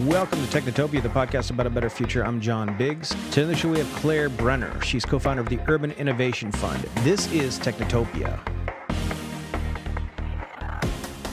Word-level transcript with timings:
Welcome 0.00 0.44
to 0.44 0.60
Technotopia, 0.60 1.00
the 1.04 1.08
podcast 1.08 1.50
about 1.50 1.68
a 1.68 1.70
better 1.70 1.88
future. 1.88 2.26
I'm 2.26 2.40
John 2.40 2.76
Biggs. 2.76 3.10
Today 3.30 3.42
on 3.42 3.48
the 3.48 3.54
show, 3.54 3.70
we 3.70 3.78
have 3.78 3.86
Clara 3.94 4.28
Brenner. 4.28 4.82
She's 4.82 5.04
co 5.04 5.20
founder 5.20 5.40
of 5.40 5.48
the 5.48 5.60
Urban 5.68 5.92
Innovation 5.92 6.50
Fund. 6.50 6.82
This 7.04 7.30
is 7.30 7.60
Technotopia. 7.60 8.40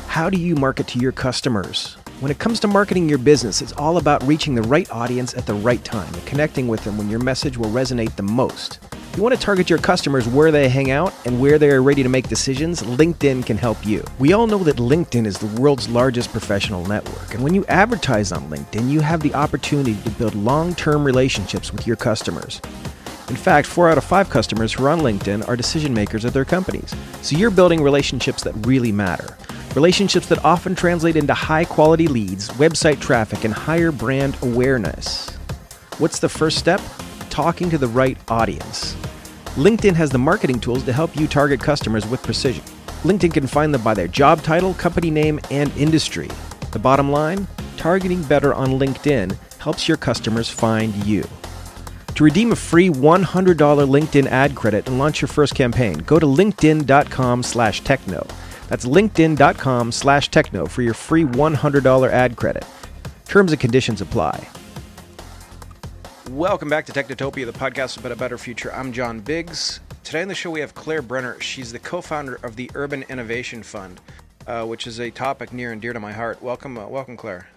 How 0.06 0.30
do 0.30 0.38
you 0.38 0.54
market 0.54 0.88
to 0.90 1.00
your 1.00 1.12
customers? 1.12 1.96
When 2.20 2.30
it 2.30 2.38
comes 2.38 2.60
to 2.60 2.68
marketing 2.68 3.10
your 3.10 3.18
business, 3.18 3.64
it's 3.64 3.74
all 3.74 3.98
about 3.98 4.22
reaching 4.28 4.54
the 4.54 4.62
right 4.62 4.90
audience 4.92 5.34
at 5.34 5.48
the 5.48 5.56
right 5.56 5.84
time 5.84 6.14
and 6.14 6.24
connecting 6.28 6.68
with 6.68 6.84
them 6.84 7.00
when 7.00 7.10
your 7.10 7.20
message 7.20 7.58
will 7.58 7.72
resonate 7.72 8.16
the 8.16 8.22
most. 8.22 8.78
You 9.18 9.22
want 9.22 9.36
to 9.36 9.42
target 9.42 9.70
your 9.70 9.78
customers 9.78 10.26
where 10.26 10.52
they 10.52 10.70
hang 10.70 10.90
out 10.90 11.14
and 11.26 11.42
where 11.42 11.60
they 11.60 11.70
are 11.70 11.84
ready 11.84 12.02
to 12.02 12.08
make 12.08 12.30
decisions? 12.30 12.82
LinkedIn 12.82 13.46
can 13.46 13.58
help 13.58 13.86
you. 13.86 14.06
We 14.20 14.32
all 14.32 14.48
know 14.48 14.60
that 14.60 14.78
LinkedIn 14.78 15.26
is 15.26 15.38
the 15.38 15.62
world's 15.62 15.90
largest 15.90 16.32
professional 16.32 16.86
network, 16.86 17.34
and 17.34 17.44
when 17.44 17.54
you 17.54 17.66
advertise 17.66 18.32
on 18.32 18.50
LinkedIn, 18.50 18.90
you 18.90 19.02
have 19.02 19.20
the 19.20 19.34
opportunity 19.34 19.96
to 20.04 20.10
build 20.12 20.34
long 20.34 20.74
term 20.76 21.04
relationships 21.04 21.74
with 21.74 21.86
your 21.86 21.98
customers. 21.98 22.62
In 23.28 23.36
fact, 23.36 23.68
four 23.68 23.90
out 23.90 23.98
of 23.98 24.06
five 24.06 24.30
customers 24.30 24.72
who 24.72 24.86
are 24.86 24.90
on 24.90 25.02
LinkedIn 25.02 25.46
are 25.46 25.58
decision 25.58 25.94
makers 25.94 26.24
at 26.24 26.32
their 26.32 26.46
companies. 26.46 26.96
So 27.22 27.36
you're 27.36 27.52
building 27.52 27.84
relationships 27.84 28.44
that 28.44 28.66
really 28.66 28.94
matter. 28.94 29.38
Relationships 29.76 30.28
that 30.28 30.46
often 30.46 30.74
translate 30.74 31.18
into 31.18 31.34
high 31.34 31.66
quality 31.66 32.08
leads, 32.08 32.48
website 32.52 33.02
traffic, 33.02 33.44
and 33.44 33.54
higher 33.54 33.92
brand 33.92 34.38
awareness. 34.42 35.30
What's 35.98 36.20
the 36.20 36.30
first 36.30 36.58
step? 36.58 36.80
Talking 37.32 37.70
to 37.70 37.78
the 37.78 37.88
right 37.88 38.18
audience. 38.28 38.96
LinkedIn 39.56 39.96
has 39.96 40.10
the 40.10 40.18
marketing 40.18 40.60
tools 40.60 40.84
to 40.84 40.92
help 40.92 41.16
you 41.16 41.28
target 41.28 41.62
customers 41.62 42.06
with 42.06 42.22
precision. 42.22 42.66
LinkedIn 43.04 43.34
can 43.34 43.48
find 43.48 43.74
them 43.74 43.82
by 43.82 43.94
their 43.94 44.10
job 44.10 44.42
title, 44.42 44.74
company 44.74 45.10
name, 45.10 45.40
and 45.50 45.76
industry. 45.78 46.30
The 46.74 46.80
bottom 46.80 47.10
line? 47.10 47.48
Targeting 47.78 48.22
better 48.24 48.54
on 48.54 48.78
LinkedIn 48.78 49.38
helps 49.60 49.88
your 49.88 49.96
customers 49.96 50.50
find 50.50 50.94
you. 51.08 51.24
To 52.16 52.26
redeem 52.26 52.52
a 52.52 52.56
free 52.58 52.90
$100 52.90 53.24
LinkedIn 53.26 54.26
ad 54.26 54.54
credit 54.54 54.88
and 54.88 55.00
launch 55.00 55.22
your 55.22 55.30
first 55.30 55.56
campaign, 55.56 56.00
go 56.00 56.20
to 56.20 56.26
linkedin.com 56.26 57.44
slash 57.44 57.82
techno. 57.82 58.28
That's 58.68 58.84
linkedin.com 58.84 59.94
slash 59.94 60.30
techno 60.32 60.66
for 60.66 60.82
your 60.82 60.94
free 60.94 61.24
$100 61.24 62.12
ad 62.12 62.36
credit. 62.36 62.66
Terms 63.26 63.54
and 63.54 63.62
conditions 63.62 64.02
apply. 64.02 64.50
Welcome 66.32 66.70
back 66.70 66.86
to 66.86 66.94
Technotopia, 66.94 67.46
the 67.46 67.52
podcast 67.52 67.98
about 67.98 68.14
a 68.14 68.16
better 68.16 68.38
future. 68.38 68.74
I'm 68.74 68.94
John 68.94 69.20
Biggs. 69.20 69.82
Today 70.06 70.22
on 70.22 70.30
the 70.30 70.34
show 70.34 70.50
we 70.50 70.62
have 70.62 70.74
Clara 70.74 71.04
Brenner. 71.04 71.38
She's 71.42 71.74
the 71.74 71.80
co-founder 71.80 72.36
of 72.36 72.56
the 72.56 72.72
Urban 72.74 73.04
Innovation 73.10 73.64
Fund, 73.64 74.00
uh, 74.48 74.66
which 74.66 74.88
is 74.88 75.02
a 75.02 75.12
topic 75.12 75.52
near 75.52 75.74
and 75.74 75.82
dear 75.82 75.92
to 75.92 76.00
my 76.00 76.14
heart. 76.14 76.42
Welcome, 76.42 76.78
uh, 76.78 76.88
welcome, 76.88 77.18
Clara. 77.18 77.48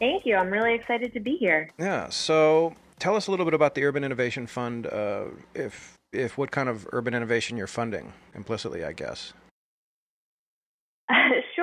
Thank 0.00 0.26
you. 0.26 0.34
I'm 0.34 0.50
really 0.50 0.74
excited 0.74 1.12
to 1.12 1.20
be 1.20 1.36
here. 1.36 1.70
Yeah. 1.78 2.08
So, 2.08 2.74
tell 2.98 3.14
us 3.14 3.28
a 3.28 3.30
little 3.30 3.46
bit 3.46 3.54
about 3.54 3.76
the 3.76 3.84
Urban 3.84 4.02
Innovation 4.02 4.48
Fund. 4.48 4.88
Uh, 4.88 5.26
if 5.54 5.96
if 6.12 6.38
what 6.38 6.50
kind 6.50 6.68
of 6.68 6.88
urban 6.92 7.14
innovation 7.14 7.56
you're 7.56 7.68
funding 7.68 8.12
implicitly, 8.34 8.84
I 8.84 8.92
guess. 8.92 9.32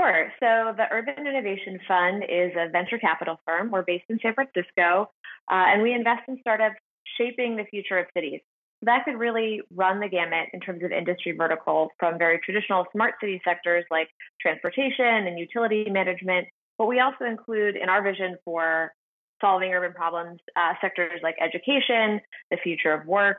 Sure. 0.06 0.32
So 0.40 0.74
the 0.76 0.86
Urban 0.92 1.28
Innovation 1.28 1.80
Fund 1.88 2.24
is 2.24 2.52
a 2.58 2.70
venture 2.70 2.98
capital 2.98 3.40
firm. 3.46 3.72
We're 3.72 3.84
based 3.84 4.06
in 4.10 4.20
San 4.22 4.34
Francisco, 4.34 5.10
uh, 5.52 5.66
and 5.68 5.82
we 5.82 5.94
invest 5.94 6.22
in 6.28 6.38
startups 6.42 6.76
shaping 7.18 7.56
the 7.56 7.66
future 7.66 7.98
of 7.98 8.08
cities. 8.14 8.42
So 8.80 8.86
that 8.86 9.06
could 9.06 9.18
really 9.18 9.62
run 9.74 10.00
the 10.00 10.10
gamut 10.10 10.50
in 10.54 10.60
terms 10.60 10.84
of 10.84 10.92
industry 10.92 11.32
verticals 11.32 11.90
from 12.00 12.18
very 12.18 12.40
traditional 12.44 12.86
smart 12.92 13.16
city 13.22 13.42
sectors 13.44 13.86
like 13.90 14.10
transportation 14.42 15.06
and 15.06 15.40
utility 15.40 15.90
management. 15.90 16.48
But 16.78 16.88
we 16.88 17.00
also 17.00 17.26
include 17.26 17.78
in 17.78 17.90
our 17.90 18.04
vision 18.04 18.38
for 18.44 18.92
solving 19.40 19.72
urban 19.74 19.94
problems 19.94 20.40
uh, 20.56 20.74
sectors 20.82 21.22
like 21.24 21.36
education, 21.42 22.20
the 22.52 22.58
future 22.64 22.94
of 22.94 23.06
work. 23.06 23.38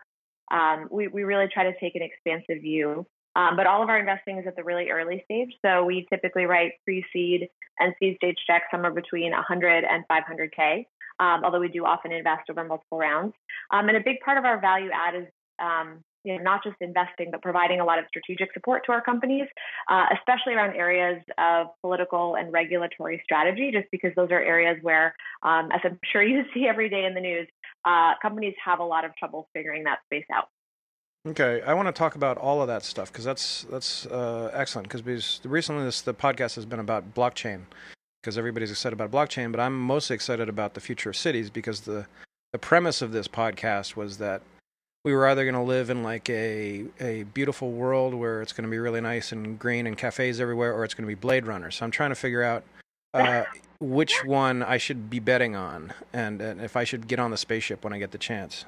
Um, 0.50 0.88
we, 0.90 1.08
we 1.08 1.24
really 1.24 1.48
try 1.52 1.64
to 1.64 1.78
take 1.80 1.96
an 1.96 2.02
expansive 2.02 2.62
view 2.62 3.06
um, 3.36 3.54
but 3.54 3.66
all 3.66 3.82
of 3.82 3.88
our 3.90 3.98
investing 3.98 4.38
is 4.38 4.46
at 4.46 4.56
the 4.56 4.64
really 4.64 4.90
early 4.90 5.22
stage. 5.24 5.52
So 5.64 5.84
we 5.84 6.06
typically 6.10 6.46
write 6.46 6.72
pre-seed 6.84 7.48
and 7.78 7.94
seed 8.00 8.16
stage 8.16 8.36
checks 8.46 8.64
somewhere 8.70 8.92
between 8.92 9.32
100 9.32 9.84
and 9.84 10.04
500K, 10.10 10.86
um, 11.20 11.44
although 11.44 11.60
we 11.60 11.68
do 11.68 11.84
often 11.84 12.12
invest 12.12 12.48
over 12.50 12.64
multiple 12.64 12.98
rounds. 12.98 13.34
Um, 13.70 13.88
and 13.88 13.96
a 13.98 14.00
big 14.00 14.20
part 14.24 14.38
of 14.38 14.44
our 14.44 14.58
value 14.58 14.88
add 14.92 15.14
is 15.14 15.26
um, 15.58 16.02
you 16.24 16.36
know, 16.36 16.42
not 16.42 16.64
just 16.64 16.76
investing, 16.80 17.28
but 17.30 17.40
providing 17.40 17.80
a 17.80 17.84
lot 17.84 18.00
of 18.00 18.04
strategic 18.08 18.52
support 18.52 18.82
to 18.86 18.92
our 18.92 19.00
companies, 19.00 19.46
uh, 19.88 20.06
especially 20.18 20.54
around 20.54 20.74
areas 20.74 21.22
of 21.38 21.68
political 21.82 22.34
and 22.34 22.52
regulatory 22.52 23.20
strategy, 23.22 23.70
just 23.72 23.86
because 23.92 24.10
those 24.16 24.30
are 24.32 24.42
areas 24.42 24.76
where, 24.82 25.14
um, 25.44 25.70
as 25.72 25.80
I'm 25.84 26.00
sure 26.12 26.22
you 26.22 26.42
see 26.54 26.66
every 26.66 26.88
day 26.88 27.04
in 27.04 27.14
the 27.14 27.20
news, 27.20 27.46
uh, 27.84 28.14
companies 28.20 28.54
have 28.64 28.80
a 28.80 28.84
lot 28.84 29.04
of 29.04 29.14
trouble 29.16 29.48
figuring 29.54 29.84
that 29.84 29.98
space 30.06 30.26
out. 30.34 30.48
Okay, 31.26 31.60
I 31.66 31.74
want 31.74 31.88
to 31.88 31.92
talk 31.92 32.14
about 32.14 32.38
all 32.38 32.62
of 32.62 32.68
that 32.68 32.84
stuff 32.84 33.10
because 33.10 33.24
that's 33.24 33.66
that's 33.68 34.06
uh, 34.06 34.50
excellent. 34.52 34.88
Because 34.88 35.40
recently 35.44 35.84
this 35.84 36.00
the 36.00 36.14
podcast 36.14 36.54
has 36.54 36.64
been 36.64 36.78
about 36.78 37.14
blockchain 37.14 37.62
because 38.22 38.38
everybody's 38.38 38.70
excited 38.70 38.92
about 38.92 39.10
blockchain, 39.10 39.50
but 39.50 39.60
I'm 39.60 39.78
mostly 39.78 40.14
excited 40.14 40.48
about 40.48 40.74
the 40.74 40.80
future 40.80 41.10
of 41.10 41.16
cities 41.16 41.50
because 41.50 41.80
the 41.80 42.06
the 42.52 42.58
premise 42.58 43.02
of 43.02 43.10
this 43.10 43.26
podcast 43.26 43.96
was 43.96 44.18
that 44.18 44.40
we 45.04 45.12
were 45.12 45.26
either 45.26 45.44
going 45.44 45.56
to 45.56 45.62
live 45.62 45.90
in 45.90 46.04
like 46.04 46.30
a 46.30 46.84
a 47.00 47.24
beautiful 47.24 47.72
world 47.72 48.14
where 48.14 48.40
it's 48.40 48.52
going 48.52 48.64
to 48.64 48.70
be 48.70 48.78
really 48.78 49.00
nice 49.00 49.32
and 49.32 49.58
green 49.58 49.88
and 49.88 49.98
cafes 49.98 50.40
everywhere, 50.40 50.72
or 50.74 50.84
it's 50.84 50.94
going 50.94 51.08
to 51.08 51.12
be 51.12 51.16
Blade 51.16 51.44
Runner. 51.44 51.72
So 51.72 51.84
I'm 51.84 51.90
trying 51.90 52.10
to 52.10 52.16
figure 52.16 52.42
out. 52.42 52.62
Uh, 53.14 53.44
which 53.78 54.24
one 54.24 54.62
I 54.62 54.76
should 54.76 55.08
be 55.08 55.20
betting 55.20 55.56
on, 55.56 55.92
and, 56.12 56.42
and 56.42 56.60
if 56.60 56.76
I 56.76 56.84
should 56.84 57.08
get 57.08 57.18
on 57.18 57.30
the 57.30 57.36
spaceship 57.38 57.82
when 57.82 57.94
I 57.94 57.98
get 57.98 58.10
the 58.10 58.18
chance. 58.18 58.66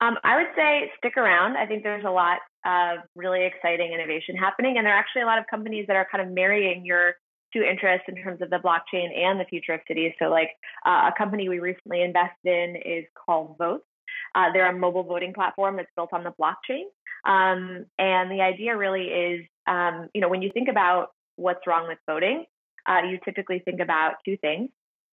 Um, 0.00 0.16
I 0.22 0.36
would 0.36 0.48
say 0.56 0.90
stick 0.98 1.16
around. 1.16 1.56
I 1.56 1.66
think 1.66 1.82
there's 1.82 2.04
a 2.04 2.10
lot 2.10 2.38
of 2.64 2.98
really 3.16 3.44
exciting 3.44 3.92
innovation 3.92 4.36
happening, 4.36 4.76
and 4.76 4.86
there 4.86 4.94
are 4.94 4.98
actually 4.98 5.22
a 5.22 5.26
lot 5.26 5.38
of 5.38 5.44
companies 5.50 5.86
that 5.88 5.96
are 5.96 6.06
kind 6.10 6.26
of 6.26 6.32
marrying 6.32 6.84
your 6.84 7.14
two 7.52 7.62
interests 7.62 8.04
in 8.08 8.16
terms 8.22 8.40
of 8.42 8.50
the 8.50 8.58
blockchain 8.58 9.16
and 9.16 9.40
the 9.40 9.44
future 9.44 9.72
of 9.72 9.80
cities. 9.88 10.12
So, 10.18 10.26
like 10.26 10.50
uh, 10.86 11.10
a 11.10 11.14
company 11.18 11.48
we 11.48 11.58
recently 11.58 12.02
invested 12.02 12.30
in 12.44 12.76
is 12.76 13.04
called 13.26 13.58
Voatz. 13.58 13.80
Uh, 14.34 14.52
they're 14.52 14.70
a 14.70 14.78
mobile 14.78 15.02
voting 15.02 15.32
platform 15.32 15.76
that's 15.76 15.90
built 15.96 16.10
on 16.12 16.22
the 16.22 16.32
blockchain, 16.40 16.84
um, 17.24 17.86
and 17.98 18.30
the 18.30 18.40
idea 18.40 18.76
really 18.76 19.04
is, 19.04 19.46
um, 19.66 20.08
you 20.14 20.20
know, 20.20 20.28
when 20.28 20.42
you 20.42 20.50
think 20.52 20.68
about 20.68 21.08
what's 21.36 21.66
wrong 21.66 21.88
with 21.88 21.98
voting, 22.06 22.44
uh, 22.86 23.00
you 23.08 23.18
typically 23.24 23.60
think 23.64 23.80
about 23.80 24.14
two 24.24 24.36
things. 24.36 24.70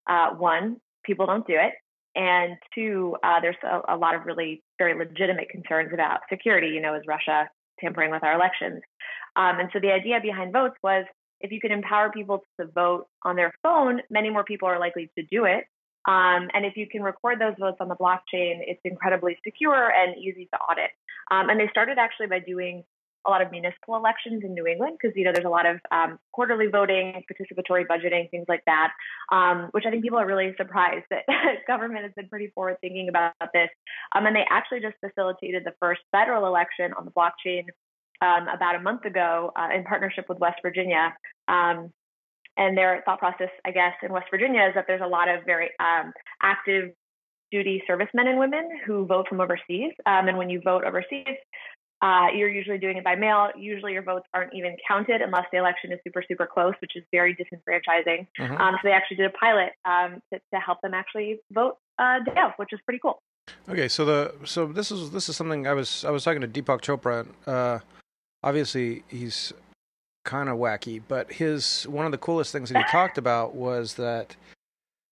Uh, 0.08 0.30
one, 0.30 0.76
people 1.04 1.26
don't 1.26 1.46
do 1.46 1.54
it, 1.54 1.72
and 2.14 2.56
two, 2.74 3.16
uh, 3.22 3.40
there's 3.40 3.56
a, 3.62 3.94
a, 3.94 3.96
lot 3.96 4.14
of 4.14 4.26
really 4.26 4.62
very 4.78 4.98
legitimate 4.98 5.48
concerns 5.48 5.90
about 5.92 6.20
security. 6.28 6.68
You 6.68 6.80
know, 6.80 6.94
is 6.94 7.02
Russia 7.06 7.48
tampering 7.80 8.10
with 8.10 8.22
our 8.22 8.34
elections? 8.34 8.82
Um, 9.36 9.58
and 9.60 9.68
so 9.72 9.80
the 9.80 9.90
idea 9.92 10.20
behind 10.22 10.54
Voatz 10.54 10.74
was 10.82 11.04
if 11.40 11.52
you 11.52 11.60
can 11.60 11.72
empower 11.72 12.10
people 12.10 12.44
to 12.58 12.66
vote 12.66 13.06
on 13.22 13.36
their 13.36 13.52
phone, 13.62 14.00
many 14.10 14.30
more 14.30 14.44
people 14.44 14.68
are 14.68 14.78
likely 14.78 15.10
to 15.18 15.24
do 15.24 15.44
it. 15.44 15.64
Um, 16.06 16.48
and 16.52 16.64
if 16.64 16.76
you 16.76 16.86
can 16.86 17.02
record 17.02 17.40
those 17.40 17.54
votes 17.58 17.78
on 17.80 17.88
the 17.88 17.96
blockchain, 17.96 18.60
it's 18.60 18.80
incredibly 18.84 19.38
secure 19.44 19.90
and 19.90 20.16
easy 20.16 20.48
to 20.52 20.58
audit. 20.58 20.90
Um, 21.30 21.48
and 21.48 21.58
they 21.58 21.68
started 21.68 21.98
actually 21.98 22.26
by 22.26 22.40
doing 22.40 22.84
a 23.26 23.30
lot 23.30 23.42
of 23.42 23.50
municipal 23.50 23.96
elections 23.96 24.42
in 24.44 24.54
New 24.54 24.66
England 24.66 24.98
because 25.00 25.16
you 25.16 25.24
know 25.24 25.32
there's 25.32 25.46
a 25.46 25.48
lot 25.48 25.66
of 25.66 25.78
um, 25.90 26.18
quarterly 26.32 26.66
voting, 26.66 27.22
participatory 27.30 27.84
budgeting, 27.86 28.30
things 28.30 28.46
like 28.48 28.62
that, 28.66 28.90
um, 29.32 29.68
which 29.72 29.84
I 29.86 29.90
think 29.90 30.02
people 30.02 30.18
are 30.18 30.26
really 30.26 30.54
surprised 30.56 31.06
that 31.10 31.24
government 31.66 32.02
has 32.02 32.12
been 32.16 32.28
pretty 32.28 32.52
forward 32.54 32.76
thinking 32.80 33.08
about 33.08 33.34
this. 33.52 33.68
Um, 34.14 34.26
and 34.26 34.36
they 34.36 34.44
actually 34.50 34.80
just 34.80 34.96
facilitated 35.00 35.64
the 35.64 35.74
first 35.80 36.00
federal 36.12 36.46
election 36.46 36.92
on 36.98 37.04
the 37.04 37.12
blockchain 37.12 37.64
um, 38.20 38.48
about 38.48 38.76
a 38.76 38.80
month 38.80 39.04
ago 39.04 39.52
uh, 39.56 39.68
in 39.74 39.84
partnership 39.84 40.26
with 40.28 40.38
West 40.38 40.60
Virginia. 40.62 41.14
Um, 41.48 41.90
and 42.56 42.78
their 42.78 43.02
thought 43.04 43.18
process, 43.18 43.50
I 43.64 43.72
guess, 43.72 43.94
in 44.02 44.12
West 44.12 44.26
Virginia 44.30 44.62
is 44.68 44.74
that 44.74 44.84
there's 44.86 45.02
a 45.02 45.08
lot 45.08 45.28
of 45.28 45.44
very 45.44 45.70
um, 45.80 46.12
active 46.40 46.92
duty 47.50 47.82
servicemen 47.86 48.28
and 48.28 48.38
women 48.38 48.68
who 48.86 49.06
vote 49.06 49.26
from 49.28 49.40
overseas. 49.40 49.92
and 50.06 50.38
when 50.38 50.50
you 50.50 50.60
vote 50.64 50.84
overseas, 50.84 51.36
uh, 52.02 52.26
you're 52.34 52.50
usually 52.50 52.78
doing 52.78 52.96
it 52.96 53.04
by 53.04 53.14
mail. 53.14 53.48
Usually 53.56 53.92
your 53.92 54.02
votes 54.02 54.26
aren't 54.34 54.52
even 54.54 54.76
counted 54.86 55.22
unless 55.22 55.44
the 55.52 55.58
election 55.58 55.92
is 55.92 55.98
super, 56.04 56.22
super 56.26 56.46
close, 56.46 56.74
which 56.80 56.92
is 56.96 57.04
very 57.12 57.34
disenfranchising. 57.34 58.26
Mm-hmm. 58.38 58.56
Um, 58.56 58.74
so 58.74 58.80
they 58.88 58.92
actually 58.92 59.18
did 59.18 59.26
a 59.26 59.30
pilot 59.30 59.70
um, 59.84 60.20
to, 60.32 60.40
to, 60.52 60.60
help 60.60 60.80
them 60.82 60.92
actually 60.94 61.40
vote 61.52 61.78
uh, 61.98 62.18
which 62.56 62.72
is 62.72 62.80
pretty 62.84 63.00
cool. 63.00 63.22
Okay, 63.68 63.88
so 63.88 64.04
the 64.04 64.34
so 64.44 64.66
this 64.66 64.90
is 64.90 65.10
this 65.10 65.28
is 65.28 65.36
something 65.36 65.66
I 65.66 65.74
was 65.74 66.04
I 66.04 66.10
was 66.10 66.24
talking 66.24 66.40
to 66.40 66.48
Deepak 66.48 66.80
Chopra. 66.80 67.26
Uh, 67.46 67.80
obviously, 68.42 69.04
he's 69.08 69.52
kind 70.24 70.48
of 70.48 70.56
wacky, 70.56 71.00
but 71.06 71.32
his 71.32 71.84
one 71.84 72.06
of 72.06 72.12
the 72.12 72.18
coolest 72.18 72.52
things 72.52 72.70
that 72.70 72.78
he 72.78 72.90
talked 72.90 73.18
about 73.18 73.54
was 73.54 73.94
that 73.94 74.36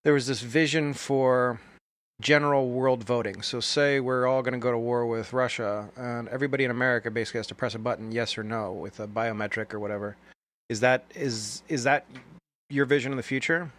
there 0.04 0.14
was 0.14 0.26
this 0.26 0.40
vision 0.40 0.94
for 0.94 1.60
general 2.22 2.70
world 2.70 3.04
voting. 3.04 3.42
So, 3.42 3.60
say 3.60 4.00
we're 4.00 4.26
all 4.26 4.42
going 4.42 4.54
to 4.54 4.58
go 4.58 4.70
to 4.70 4.78
war 4.78 5.06
with 5.06 5.32
Russia, 5.32 5.90
and 5.96 6.28
everybody 6.28 6.64
in 6.64 6.70
America 6.70 7.10
basically 7.10 7.38
has 7.38 7.46
to 7.48 7.54
press 7.54 7.74
a 7.74 7.78
button, 7.78 8.12
yes 8.12 8.38
or 8.38 8.42
no, 8.42 8.72
with 8.72 9.00
a 9.00 9.06
biometric 9.06 9.74
or 9.74 9.80
whatever. 9.80 10.16
Is 10.68 10.80
that 10.80 11.04
is 11.14 11.62
is 11.68 11.84
that 11.84 12.06
your 12.70 12.86
vision 12.86 13.12
in 13.12 13.16
the 13.16 13.22
future? 13.22 13.70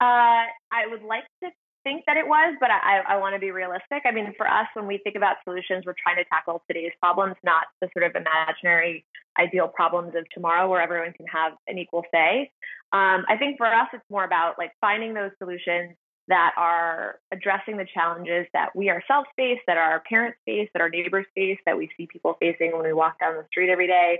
Uh, 0.00 0.50
I 0.72 0.88
would 0.90 1.02
like 1.02 1.24
to 1.44 1.50
think 1.84 2.04
that 2.06 2.16
it 2.16 2.26
was, 2.26 2.56
but 2.60 2.70
I, 2.70 3.02
I 3.08 3.16
want 3.18 3.34
to 3.34 3.38
be 3.38 3.50
realistic. 3.50 4.02
I 4.04 4.10
mean, 4.10 4.32
for 4.36 4.48
us, 4.48 4.66
when 4.74 4.86
we 4.86 4.98
think 4.98 5.16
about 5.16 5.36
solutions, 5.44 5.84
we're 5.86 5.94
trying 6.02 6.16
to 6.16 6.24
tackle 6.24 6.62
today's 6.68 6.92
problems, 7.00 7.36
not 7.44 7.66
the 7.80 7.88
sort 7.96 8.04
of 8.04 8.16
imaginary 8.16 9.04
ideal 9.38 9.68
problems 9.68 10.14
of 10.16 10.24
tomorrow 10.34 10.68
where 10.68 10.80
everyone 10.80 11.12
can 11.12 11.26
have 11.26 11.52
an 11.68 11.78
equal 11.78 12.04
say. 12.12 12.50
Um, 12.92 13.24
I 13.28 13.36
think 13.38 13.58
for 13.58 13.66
us, 13.66 13.88
it's 13.92 14.04
more 14.10 14.24
about 14.24 14.58
like 14.58 14.72
finding 14.80 15.14
those 15.14 15.30
solutions 15.38 15.94
that 16.28 16.52
are 16.56 17.16
addressing 17.32 17.76
the 17.76 17.86
challenges 17.92 18.46
that 18.52 18.70
we 18.74 18.90
ourselves 18.90 19.28
face, 19.36 19.58
that 19.66 19.76
our 19.76 20.02
parents 20.08 20.38
face, 20.46 20.68
that 20.72 20.80
our 20.80 20.88
neighbors 20.88 21.26
face, 21.34 21.58
that 21.66 21.76
we 21.76 21.90
see 21.96 22.06
people 22.06 22.36
facing 22.40 22.72
when 22.72 22.82
we 22.82 22.92
walk 22.92 23.18
down 23.18 23.34
the 23.34 23.44
street 23.50 23.70
every 23.70 23.86
day. 23.86 24.18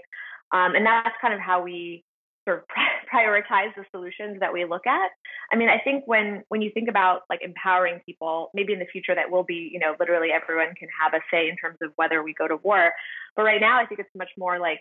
Um, 0.52 0.75
and 0.75 0.84
that's 0.84 1.16
kind 1.20 1.32
of 1.32 1.40
how 1.40 1.62
we 1.62 2.04
sort 2.46 2.58
of 2.58 2.64
prioritize 3.12 3.75
the 3.76 3.84
solutions 3.90 4.38
that 4.40 4.52
we 4.52 4.64
look 4.64 4.87
at. 4.87 5.10
I 5.52 5.56
mean, 5.56 5.69
I 5.69 5.78
think 5.78 6.04
when 6.06 6.43
when 6.49 6.62
you 6.62 6.70
think 6.72 6.88
about 6.88 7.22
like 7.31 7.40
empowering 7.43 8.00
people, 8.04 8.50
maybe 8.54 8.72
in 8.72 8.78
the 8.78 8.87
future 8.87 9.14
that 9.14 9.31
will 9.31 9.44
be, 9.44 9.70
you 9.72 9.78
know, 9.78 9.94
literally 10.00 10.31
everyone 10.32 10.75
can 10.75 10.88
have 11.00 11.14
a 11.14 11.20
say 11.31 11.49
in 11.49 11.56
terms 11.56 11.78
of 11.82 11.93
whether 11.96 12.22
we 12.22 12.34
go 12.34 12.49
to 12.49 12.56
war. 12.56 12.93
But 13.37 13.44
right 13.44 13.60
now, 13.60 13.78
I 13.78 13.87
think 13.87 14.00
it's 14.00 14.10
much 14.16 14.31
more 14.37 14.58
like 14.58 14.81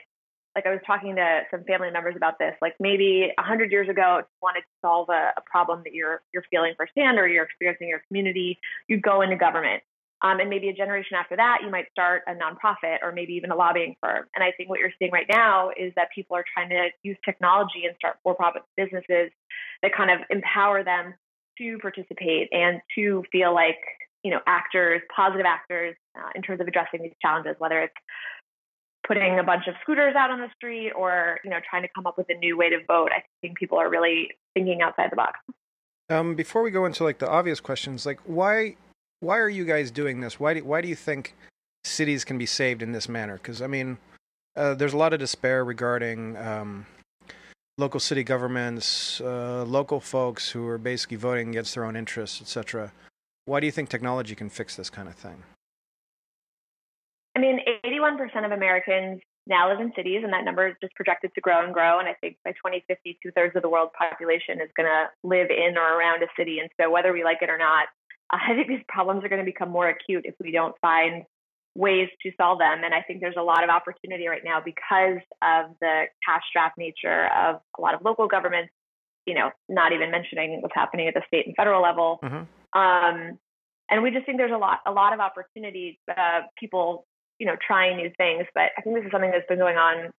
like 0.56 0.66
I 0.66 0.72
was 0.72 0.80
talking 0.86 1.16
to 1.16 1.42
some 1.50 1.64
family 1.64 1.92
members 1.92 2.16
about 2.16 2.38
this. 2.40 2.54
Like 2.62 2.76
maybe 2.80 3.32
a 3.38 3.42
hundred 3.42 3.72
years 3.72 3.90
ago, 3.90 4.18
if 4.20 4.26
you 4.26 4.40
wanted 4.42 4.62
to 4.62 4.74
solve 4.82 5.10
a, 5.10 5.32
a 5.38 5.42
problem 5.50 5.82
that 5.86 5.94
you're 5.94 6.22
you're 6.34 6.44
feeling 6.50 6.74
firsthand 6.78 7.20
or 7.20 7.28
you're 7.28 7.46
experiencing 7.46 7.88
in 7.88 7.90
your 7.90 8.04
community, 8.08 8.60
you'd 8.88 9.02
go 9.02 9.22
into 9.22 9.36
government. 9.36 9.84
Um, 10.24 10.40
and 10.40 10.50
maybe 10.50 10.70
a 10.70 10.74
generation 10.74 11.18
after 11.18 11.36
that, 11.36 11.60
you 11.64 11.72
might 11.72 11.86
start 11.92 12.22
a 12.28 12.34
nonprofit 12.34 12.98
or 13.02 13.12
maybe 13.12 13.34
even 13.34 13.50
a 13.50 13.56
lobbying 13.56 13.96
firm. 14.02 14.26
And 14.36 14.44
I 14.44 14.52
think 14.56 14.70
what 14.70 14.80
you're 14.80 14.94
seeing 15.00 15.12
right 15.12 15.26
now 15.28 15.72
is 15.76 15.94
that 15.96 16.10
people 16.14 16.36
are 16.38 16.46
trying 16.54 16.70
to 16.70 16.90
use 17.02 17.18
technology 17.26 17.86
and 17.88 17.96
start 17.96 18.18
for 18.22 18.36
profit 18.36 18.62
businesses 18.78 19.32
that 19.82 19.96
kind 19.98 20.12
of 20.12 20.20
empower 20.30 20.84
them 20.84 21.16
to 21.58 21.78
participate 21.80 22.50
and 22.52 22.82
to 22.96 23.24
feel 23.32 23.52
like, 23.54 23.80
you 24.24 24.30
know, 24.30 24.40
actors, 24.46 25.02
positive 25.16 25.46
actors 25.48 25.96
uh, 26.16 26.30
in 26.36 26.44
terms 26.44 26.62
of 26.62 26.68
addressing 26.68 27.02
these 27.02 27.14
challenges, 27.20 27.56
whether 27.58 27.82
it's 27.82 27.94
putting 29.08 29.40
a 29.40 29.44
bunch 29.44 29.68
of 29.68 29.76
scooters 29.82 30.16
out 30.16 30.30
on 30.30 30.40
the 30.40 30.50
street 30.56 30.92
or, 30.92 31.40
you 31.44 31.50
know, 31.50 31.60
trying 31.70 31.82
to 31.82 31.90
come 31.94 32.06
up 32.06 32.18
with 32.18 32.28
a 32.30 32.36
new 32.36 32.58
way 32.58 32.70
to 32.70 32.78
vote. 32.88 33.10
I 33.16 33.24
think 33.42 33.58
people 33.58 33.78
are 33.78 33.90
really 33.90 34.30
thinking 34.54 34.82
outside 34.82 35.12
the 35.12 35.16
box. 35.16 35.40
Um, 36.10 36.36
before 36.36 36.62
we 36.62 36.72
go 36.72 36.86
into 36.86 37.04
like 37.04 37.20
the 37.20 37.30
obvious 37.30 37.60
questions, 37.60 38.06
like 38.06 38.20
why 38.26 38.76
why 39.22 39.38
are 39.38 39.50
you 39.50 39.66
guys 39.66 39.92
doing 39.92 40.20
this? 40.20 40.40
Why 40.40 40.56
do, 40.56 40.64
why 40.64 40.82
do 40.82 40.88
you 40.88 40.96
think 40.96 41.36
cities 41.84 42.26
can 42.26 42.38
be 42.38 42.46
saved 42.46 42.82
in 42.82 42.92
this 42.92 43.08
manner? 43.08 43.38
Because 43.38 43.62
I 43.62 43.68
mean, 43.68 43.98
uh, 44.56 44.74
there's 44.74 44.94
a 44.94 44.98
lot 44.98 45.14
of 45.14 45.20
despair 45.20 45.64
regarding 45.64 46.36
um, 46.38 46.86
local 47.78 48.00
city 48.00 48.24
governments, 48.24 49.22
uh, 49.22 49.64
local 49.66 50.00
folks 50.00 50.50
who 50.50 50.68
are 50.68 50.78
basically 50.78 51.18
voting 51.18 51.50
against 51.50 51.76
their 51.76 51.86
own 51.86 51.96
interests, 51.96 52.42
etc. 52.42 52.92
Why 53.46 53.60
do 53.60 53.66
you 53.66 53.72
think 53.72 53.90
technology 53.90 54.36
can 54.36 54.50
fix 54.50 54.76
this 54.76 54.90
kind 54.90 55.08
of 55.08 55.16
thing? 55.16 55.44
I 57.36 57.40
mean, 57.40 57.60
81% 58.02 58.46
of 58.46 58.52
Americans 58.52 59.22
now 59.48 59.70
live 59.70 59.80
in 59.80 59.92
cities, 59.96 60.22
and 60.24 60.34
that 60.34 60.46
number 60.46 60.68
is 60.68 60.76
just 60.82 60.94
projected 60.96 61.32
to 61.36 61.42
grow 61.42 61.64
and 61.64 61.74
grow. 61.74 62.00
And 62.00 62.08
I 62.08 62.14
think 62.22 62.38
by 62.44 62.52
2050, 62.52 63.20
two 63.22 63.32
thirds 63.32 63.56
of 63.56 63.62
the 63.62 63.70
world's 63.70 63.92
population 63.98 64.62
is 64.62 64.70
going 64.76 64.88
to 64.88 65.06
live 65.24 65.50
in 65.50 65.78
or 65.78 65.98
around 65.98 66.22
a 66.24 66.28
city. 66.38 66.60
And 66.60 66.70
so, 66.80 66.90
whether 66.90 67.12
we 67.12 67.24
like 67.24 67.40
it 67.42 67.50
or 67.50 67.58
not, 67.58 67.88
I 68.30 68.54
think 68.56 68.68
these 68.68 68.86
problems 68.88 69.24
are 69.24 69.30
going 69.30 69.44
to 69.44 69.46
become 69.46 69.70
more 69.70 69.90
acute 69.90 70.26
if 70.26 70.36
we 70.40 70.52
don't 70.52 70.76
find 70.82 71.24
ways 71.76 72.10
to 72.22 72.32
solve 72.38 72.60
them. 72.60 72.84
And 72.84 72.94
I 72.94 73.02
think 73.02 73.22
there's 73.22 73.36
a 73.38 73.44
lot 73.44 73.64
of 73.64 73.70
opportunity 73.70 74.28
right 74.28 74.44
now 74.44 74.62
because 74.64 75.20
of 75.42 75.72
the 75.80 76.04
cash 76.26 76.42
strapped 76.50 76.78
nature 76.78 77.30
of 77.34 77.62
a 77.78 77.82
lot 77.82 77.94
of 77.94 78.02
local 78.04 78.28
governments, 78.28 78.72
you 79.26 79.34
know, 79.34 79.52
not 79.70 79.94
even 79.94 80.12
mentioning 80.12 80.62
what's 80.62 80.76
happening 80.76 81.08
at 81.08 81.14
the 81.14 81.22
state 81.28 81.48
and 81.48 81.56
federal 81.56 81.82
level. 81.82 82.20
Mm-hmm. 82.24 82.80
Um, 82.80 83.40
and 83.90 84.04
we 84.04 84.12
just 84.12 84.26
think 84.26 84.38
there's 84.38 84.52
a 84.52 84.58
lot, 84.58 84.80
a 84.86 84.92
lot 84.92 85.14
of 85.14 85.20
opportunity, 85.20 86.00
uh, 86.10 86.42
people, 86.58 87.06
you 87.42 87.48
know, 87.48 87.56
trying 87.66 87.98
new 87.98 88.12
things. 88.18 88.46
But 88.54 88.70
I 88.78 88.82
think 88.82 88.96
this 88.96 89.04
is 89.04 89.12
something 89.12 89.32
that's 89.32 89.48
been 89.50 89.58
going 89.58 89.76
on 89.76 90.12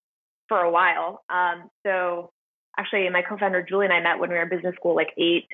for 0.48 0.58
a 0.58 0.70
while. 0.72 1.22
Um, 1.30 1.70
so 1.86 2.32
actually, 2.76 3.08
my 3.10 3.22
co-founder 3.22 3.62
Julie 3.62 3.86
and 3.86 3.94
I 3.94 4.00
met 4.00 4.18
when 4.18 4.28
we 4.28 4.34
were 4.34 4.42
in 4.42 4.48
business 4.48 4.74
school, 4.74 4.96
like 4.96 5.14
eight, 5.16 5.46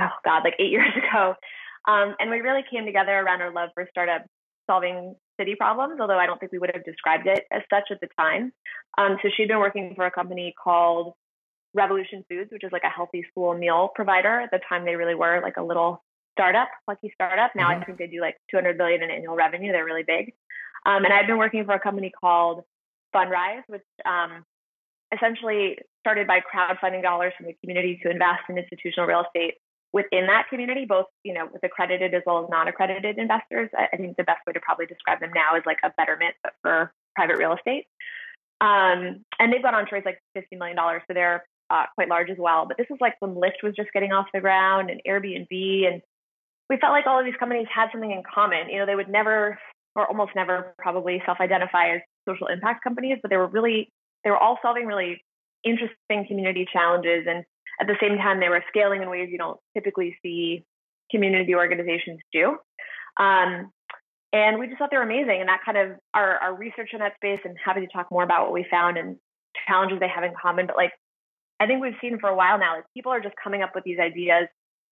oh 0.00 0.10
God, 0.24 0.42
like 0.42 0.56
eight 0.58 0.70
years 0.76 0.90
ago. 0.96 1.34
Um, 1.86 2.16
and 2.18 2.28
we 2.28 2.40
really 2.40 2.64
came 2.68 2.86
together 2.86 3.12
around 3.12 3.40
our 3.40 3.52
love 3.52 3.70
for 3.72 3.86
startup 3.88 4.26
solving 4.68 5.14
city 5.38 5.54
problems, 5.54 6.00
although 6.00 6.18
I 6.18 6.26
don't 6.26 6.40
think 6.40 6.50
we 6.50 6.58
would 6.58 6.72
have 6.74 6.84
described 6.84 7.28
it 7.28 7.44
as 7.52 7.62
such 7.72 7.92
at 7.92 8.00
the 8.00 8.08
time. 8.18 8.52
Um, 8.98 9.16
so 9.22 9.28
she'd 9.36 9.46
been 9.46 9.60
working 9.60 9.92
for 9.94 10.04
a 10.04 10.10
company 10.10 10.52
called 10.60 11.14
Revolution 11.72 12.24
Foods, 12.28 12.50
which 12.50 12.64
is 12.64 12.72
like 12.72 12.82
a 12.84 12.90
healthy 12.90 13.24
school 13.30 13.56
meal 13.56 13.90
provider. 13.94 14.40
At 14.40 14.50
the 14.50 14.58
time, 14.68 14.84
they 14.84 14.96
really 14.96 15.14
were 15.14 15.40
like 15.40 15.56
a 15.56 15.62
little 15.62 16.02
startup, 16.32 16.68
lucky 16.88 17.12
startup. 17.14 17.52
Now 17.54 17.70
mm-hmm. 17.70 17.82
I 17.82 17.84
think 17.84 17.98
they 17.98 18.08
do 18.08 18.20
like 18.20 18.36
200 18.50 18.76
billion 18.76 19.04
in 19.04 19.10
annual 19.10 19.36
revenue. 19.36 19.70
They're 19.70 19.84
really 19.84 20.04
big. 20.04 20.34
Um, 20.84 21.04
and 21.04 21.12
I've 21.12 21.26
been 21.26 21.38
working 21.38 21.64
for 21.64 21.74
a 21.74 21.80
company 21.80 22.10
called 22.10 22.64
Fundrise, 23.14 23.62
which 23.68 23.82
um, 24.04 24.44
essentially 25.14 25.78
started 26.00 26.26
by 26.26 26.40
crowdfunding 26.40 27.02
dollars 27.02 27.32
from 27.36 27.46
the 27.46 27.54
community 27.62 28.00
to 28.02 28.10
invest 28.10 28.42
in 28.48 28.58
institutional 28.58 29.06
real 29.06 29.24
estate 29.24 29.54
within 29.92 30.26
that 30.26 30.48
community, 30.48 30.86
both 30.86 31.06
you 31.22 31.34
know 31.34 31.48
with 31.52 31.62
accredited 31.62 32.14
as 32.14 32.22
well 32.26 32.42
as 32.42 32.50
non-accredited 32.50 33.18
investors. 33.18 33.70
I, 33.76 33.96
think 33.96 34.16
the 34.16 34.24
best 34.24 34.40
way 34.46 34.52
to 34.54 34.60
probably 34.60 34.86
describe 34.86 35.20
them 35.20 35.30
now 35.34 35.56
is 35.56 35.62
like 35.66 35.78
a 35.84 35.92
betterment, 35.96 36.34
but 36.42 36.54
for 36.62 36.92
private 37.14 37.36
real 37.36 37.54
estate. 37.54 37.86
Um, 38.60 39.24
and 39.38 39.52
they've 39.52 39.62
got 39.62 39.74
on 39.74 39.86
raise 39.92 40.04
like 40.04 40.20
fifty 40.34 40.56
million 40.56 40.76
dollars, 40.76 41.02
so 41.06 41.14
they're 41.14 41.44
uh, 41.70 41.84
quite 41.94 42.08
large 42.08 42.30
as 42.30 42.38
well. 42.38 42.66
But 42.66 42.76
this 42.78 42.86
is 42.90 42.98
like 43.00 43.14
when 43.20 43.34
Lyft 43.34 43.62
was 43.62 43.74
just 43.76 43.92
getting 43.92 44.12
off 44.12 44.26
the 44.32 44.40
ground 44.40 44.90
and 44.90 45.00
Airbnb, 45.06 45.86
and 45.86 46.02
we 46.70 46.78
felt 46.78 46.92
like 46.92 47.06
all 47.06 47.18
of 47.18 47.24
these 47.24 47.36
companies 47.38 47.66
had 47.72 47.88
something 47.92 48.10
in 48.10 48.22
common. 48.22 48.70
You 48.70 48.78
know, 48.78 48.86
they 48.86 48.94
would 48.94 49.08
never 49.08 49.58
or 49.94 50.06
almost 50.06 50.32
never 50.34 50.74
probably 50.78 51.22
self-identify 51.26 51.96
as 51.96 52.00
social 52.28 52.46
impact 52.46 52.82
companies, 52.82 53.18
but 53.22 53.30
they 53.30 53.36
were 53.36 53.46
really 53.48 53.90
they 54.24 54.30
were 54.30 54.38
all 54.38 54.58
solving 54.62 54.86
really 54.86 55.22
interesting 55.64 56.26
community 56.26 56.66
challenges 56.72 57.26
and 57.28 57.44
at 57.80 57.86
the 57.86 57.96
same 58.00 58.16
time, 58.16 58.40
they 58.40 58.48
were 58.48 58.62
scaling 58.68 59.02
in 59.02 59.10
ways 59.10 59.28
you 59.30 59.38
don't 59.38 59.58
typically 59.74 60.16
see 60.22 60.64
community 61.10 61.54
organizations 61.54 62.20
do. 62.32 62.56
Um, 63.18 63.70
and 64.32 64.58
we 64.58 64.66
just 64.66 64.78
thought 64.78 64.90
they 64.90 64.96
were 64.96 65.02
amazing. 65.02 65.40
And 65.40 65.48
that 65.48 65.60
kind 65.64 65.76
of 65.76 65.98
our, 66.14 66.36
our 66.38 66.54
research 66.54 66.90
in 66.92 67.00
that 67.00 67.14
space 67.16 67.40
and 67.44 67.56
happy 67.62 67.80
to 67.80 67.86
talk 67.88 68.10
more 68.10 68.22
about 68.22 68.44
what 68.44 68.52
we 68.52 68.66
found 68.70 68.96
and 68.96 69.16
challenges 69.66 70.00
they 70.00 70.08
have 70.08 70.24
in 70.24 70.32
common. 70.40 70.66
But 70.66 70.76
like, 70.76 70.92
I 71.60 71.66
think 71.66 71.82
we've 71.82 71.98
seen 72.00 72.18
for 72.18 72.28
a 72.28 72.36
while 72.36 72.58
now, 72.58 72.76
like 72.76 72.84
people 72.94 73.12
are 73.12 73.20
just 73.20 73.34
coming 73.42 73.62
up 73.62 73.72
with 73.74 73.84
these 73.84 73.98
ideas 73.98 74.48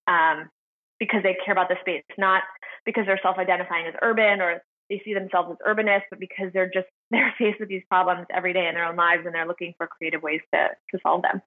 um, 0.06 0.50
because 0.98 1.22
they 1.22 1.36
care 1.44 1.52
about 1.52 1.68
the 1.68 1.76
space, 1.80 2.04
not 2.18 2.42
because 2.84 3.04
they're 3.06 3.20
self-identifying 3.22 3.86
as 3.86 3.94
urban 4.02 4.40
or 4.40 4.62
they 4.90 5.00
see 5.04 5.14
themselves 5.14 5.50
as 5.52 5.56
urbanists, 5.66 6.10
but 6.10 6.18
because 6.18 6.52
they're 6.52 6.68
just 6.68 6.88
they're 7.10 7.32
faced 7.38 7.60
with 7.60 7.68
these 7.68 7.82
problems 7.88 8.26
every 8.34 8.52
day 8.52 8.68
in 8.68 8.74
their 8.74 8.84
own 8.84 8.96
lives 8.96 9.22
and 9.24 9.34
they're 9.34 9.46
looking 9.46 9.72
for 9.78 9.86
creative 9.86 10.22
ways 10.22 10.40
to 10.52 10.68
to 10.90 10.98
solve 11.02 11.22
them. 11.22 11.40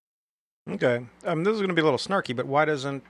Okay. 0.71 1.05
Um, 1.25 1.43
this 1.43 1.53
is 1.53 1.59
going 1.59 1.69
to 1.69 1.75
be 1.75 1.81
a 1.81 1.83
little 1.83 1.99
snarky, 1.99 2.35
but 2.35 2.47
why 2.47 2.65
doesn't 2.65 3.03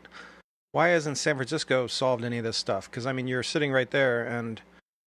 why 0.74 0.90
hasn't 0.90 1.20
San 1.20 1.36
Francisco 1.36 1.86
solved 1.88 2.24
any 2.24 2.40
of 2.40 2.44
this 2.44 2.58
stuff? 2.58 2.90
Because 2.90 3.06
I 3.06 3.14
mean, 3.14 3.28
you're 3.28 3.44
sitting 3.44 3.72
right 3.72 3.90
there, 3.90 4.26
and 4.26 4.60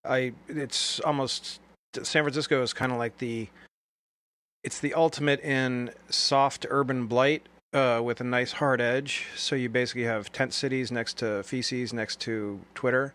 I 0.04 0.32
it's 0.48 1.00
almost 1.00 1.60
San 1.94 2.22
Francisco 2.22 2.62
is 2.62 2.72
kind 2.72 2.92
of 2.92 2.98
like 2.98 3.18
the 3.18 3.48
it's 4.62 4.80
the 4.80 4.94
ultimate 4.94 5.40
in 5.40 5.90
soft 6.08 6.66
urban 6.70 7.06
blight 7.06 7.42
uh, 7.72 8.00
with 8.02 8.20
a 8.20 8.24
nice 8.24 8.52
hard 8.52 8.80
edge. 8.80 9.26
So 9.36 9.56
you 9.56 9.68
basically 9.68 10.04
have 10.04 10.32
tent 10.32 10.54
cities 10.54 10.90
next 10.92 11.18
to 11.18 11.42
feces, 11.42 11.92
next 11.92 12.20
to 12.20 12.60
Twitter. 12.74 13.12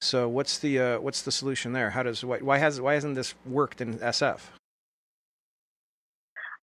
So 0.00 0.28
what's 0.28 0.58
the 0.58 0.78
uh, 0.78 1.00
what's 1.00 1.22
the 1.22 1.32
solution 1.32 1.72
there? 1.72 1.90
How 1.90 2.02
does 2.02 2.24
why, 2.24 2.38
why 2.38 2.58
has 2.58 2.80
why 2.80 2.94
hasn't 2.94 3.14
this 3.14 3.34
worked 3.44 3.80
in 3.80 3.98
SF? 3.98 4.40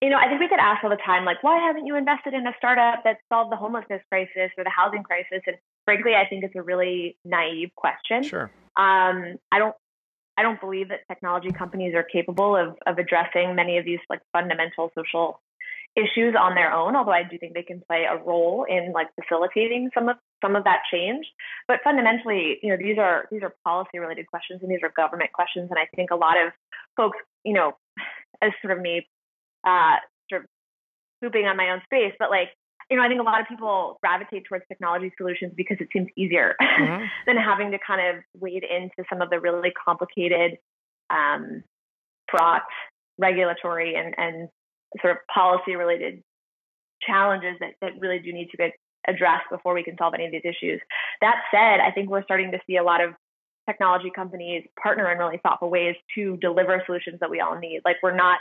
you 0.04 0.10
know, 0.10 0.18
I 0.18 0.28
think 0.28 0.42
we 0.42 0.50
get 0.50 0.60
asked 0.60 0.84
all 0.84 0.90
the 0.90 0.98
time, 0.98 1.24
like, 1.24 1.42
why 1.44 1.66
haven't 1.66 1.86
you 1.86 1.96
invested 1.96 2.34
in 2.34 2.46
a 2.46 2.52
startup 2.58 3.06
that 3.06 3.20
solved 3.30 3.54
the 3.54 3.56
homelessness 3.56 4.02
crisis 4.10 4.52
or 4.58 4.66
the 4.66 4.70
housing 4.70 5.02
crisis? 5.02 5.42
And 5.48 5.56
frankly, 5.86 6.14
I 6.14 6.28
think 6.28 6.44
it's 6.44 6.56
a 6.58 6.62
really 6.62 7.16
naive 7.24 7.70
question. 7.76 8.22
Sure. 8.22 8.52
Um, 8.76 9.38
I 9.50 9.60
don't, 9.60 9.76
I 10.36 10.42
don't 10.42 10.60
believe 10.60 10.90
that 10.90 11.08
technology 11.08 11.52
companies 11.52 11.96
are 11.96 12.04
capable 12.04 12.54
of 12.54 12.76
of 12.86 12.98
addressing 12.98 13.56
many 13.56 13.78
of 13.78 13.86
these 13.86 14.00
like 14.10 14.20
fundamental 14.34 14.92
social 14.94 15.40
issues 15.96 16.36
on 16.40 16.56
their 16.56 16.74
own. 16.74 16.96
Although 16.96 17.12
I 17.12 17.24
do 17.24 17.38
think 17.38 17.54
they 17.54 17.64
can 17.64 17.82
play 17.88 18.06
a 18.10 18.18
role 18.18 18.66
in 18.68 18.92
like 18.94 19.08
facilitating 19.22 19.90
some 19.94 20.10
of 20.10 20.18
some 20.44 20.56
of 20.56 20.64
that 20.64 20.82
change. 20.92 21.26
But 21.68 21.80
fundamentally, 21.84 22.60
you 22.62 22.70
know, 22.70 22.78
these 22.78 22.98
are 22.98 23.26
these 23.32 23.44
are 23.44 23.54
policy 23.64 24.00
related 24.00 24.28
questions 24.28 24.62
and 24.62 24.72
these 24.72 24.84
are 24.84 24.92
government 24.96 25.32
questions. 25.34 25.70
And 25.70 25.80
I 25.80 25.88
think 25.96 26.12
a 26.12 26.16
lot 26.16 26.36
of 26.38 26.52
folks, 26.98 27.18
you 27.44 27.54
know, 27.54 27.74
as 28.42 28.52
sort 28.62 28.76
of 28.76 28.82
me 28.82 29.08
uh, 29.66 29.98
sort 30.30 30.44
of 30.44 30.48
pooping 31.22 31.46
on 31.46 31.58
my 31.58 31.70
own 31.70 31.82
space, 31.86 32.14
but 32.20 32.30
like, 32.30 32.50
you 32.90 32.98
know, 32.98 33.04
I 33.04 33.08
think 33.08 33.22
a 33.22 33.24
lot 33.24 33.42
of 33.42 33.48
people 33.48 33.98
gravitate 34.02 34.44
towards 34.48 34.66
technology 34.68 35.12
solutions 35.18 35.54
because 35.56 35.78
it 35.80 35.88
seems 35.94 36.08
easier 36.18 36.56
mm-hmm. 36.62 37.06
than 37.26 37.38
having 37.38 37.72
to 37.72 37.80
kind 37.86 38.16
of 38.16 38.24
wade 38.40 38.64
into 38.64 39.08
some 39.10 39.22
of 39.22 39.30
the 39.30 39.40
really 39.40 39.72
complicated, 39.72 40.58
um, 41.10 41.64
fraught 42.30 42.64
regulatory 43.18 43.96
and, 43.96 44.16
and 44.18 44.50
sort 45.02 45.12
of 45.12 45.18
policy 45.34 45.76
related 45.76 46.24
challenges 47.02 47.56
that, 47.60 47.74
that 47.82 48.00
really 48.00 48.20
do 48.20 48.32
need 48.32 48.50
to 48.52 48.58
get 48.58 48.72
addressed 49.08 49.46
before 49.52 49.74
we 49.74 49.84
can 49.84 49.98
solve 49.98 50.14
any 50.14 50.26
of 50.26 50.32
these 50.32 50.46
issues. 50.46 50.80
That 51.22 51.36
said, 51.52 51.80
I 51.80 51.92
think 51.92 52.10
we're 52.10 52.24
starting 52.24 52.52
to 52.52 52.60
see 52.66 52.78
a 52.78 52.84
lot 52.84 53.04
of 53.04 53.14
technology 53.68 54.12
companies 54.14 54.66
partner 54.82 55.12
in 55.12 55.18
really 55.18 55.40
thoughtful 55.44 55.70
ways 55.70 55.96
to 56.16 56.38
deliver 56.38 56.82
solutions 56.86 57.20
that 57.20 57.30
we 57.30 57.40
all 57.40 57.58
need. 57.58 57.82
Like 57.86 57.98
we're 58.04 58.16
not 58.16 58.40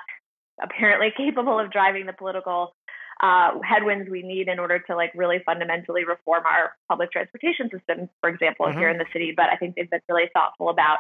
apparently 0.63 1.13
capable 1.17 1.59
of 1.59 1.71
driving 1.71 2.07
the 2.07 2.13
political 2.13 2.75
uh, 3.23 3.53
headwinds 3.63 4.11
we 4.11 4.23
need 4.23 4.49
in 4.49 4.59
order 4.59 4.81
to 4.81 4.97
like 4.97 5.13
really 5.15 5.41
fundamentally 5.47 6.05
reform 6.05 6.45
our 6.45 6.75
public 6.89 7.13
transportation 7.13 7.71
system, 7.71 8.09
for 8.21 8.29
example, 8.29 8.67
mm-hmm. 8.67 8.79
here 8.79 8.89
in 8.89 8.99
the 8.99 9.07
city. 9.13 9.33
But 9.37 9.47
I 9.53 9.57
think 9.57 9.77
they've 9.77 9.89
been 9.89 10.01
really 10.09 10.29
thoughtful 10.35 10.71
about 10.71 10.99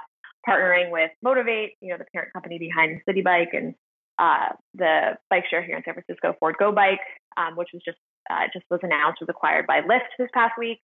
partnering 0.48 0.90
with 0.90 1.10
Motivate, 1.22 1.72
you 1.80 1.90
know, 1.90 1.98
the 1.98 2.04
parent 2.12 2.32
company 2.32 2.58
behind 2.58 3.00
Citi 3.08 3.24
Bike 3.24 3.50
and 3.52 3.74
uh, 4.22 4.54
the 4.74 5.18
bike 5.30 5.44
share 5.50 5.62
here 5.62 5.76
in 5.76 5.82
San 5.84 5.94
Francisco, 5.94 6.36
Ford 6.38 6.54
Go 6.56 6.70
Bike, 6.70 7.00
um, 7.36 7.56
which 7.56 7.70
was 7.74 7.82
just 7.84 7.98
uh, 8.30 8.46
just 8.52 8.64
was 8.70 8.78
announced 8.84 9.20
was 9.20 9.28
acquired 9.28 9.66
by 9.66 9.80
Lyft 9.80 10.14
this 10.16 10.28
past 10.32 10.52
week. 10.56 10.78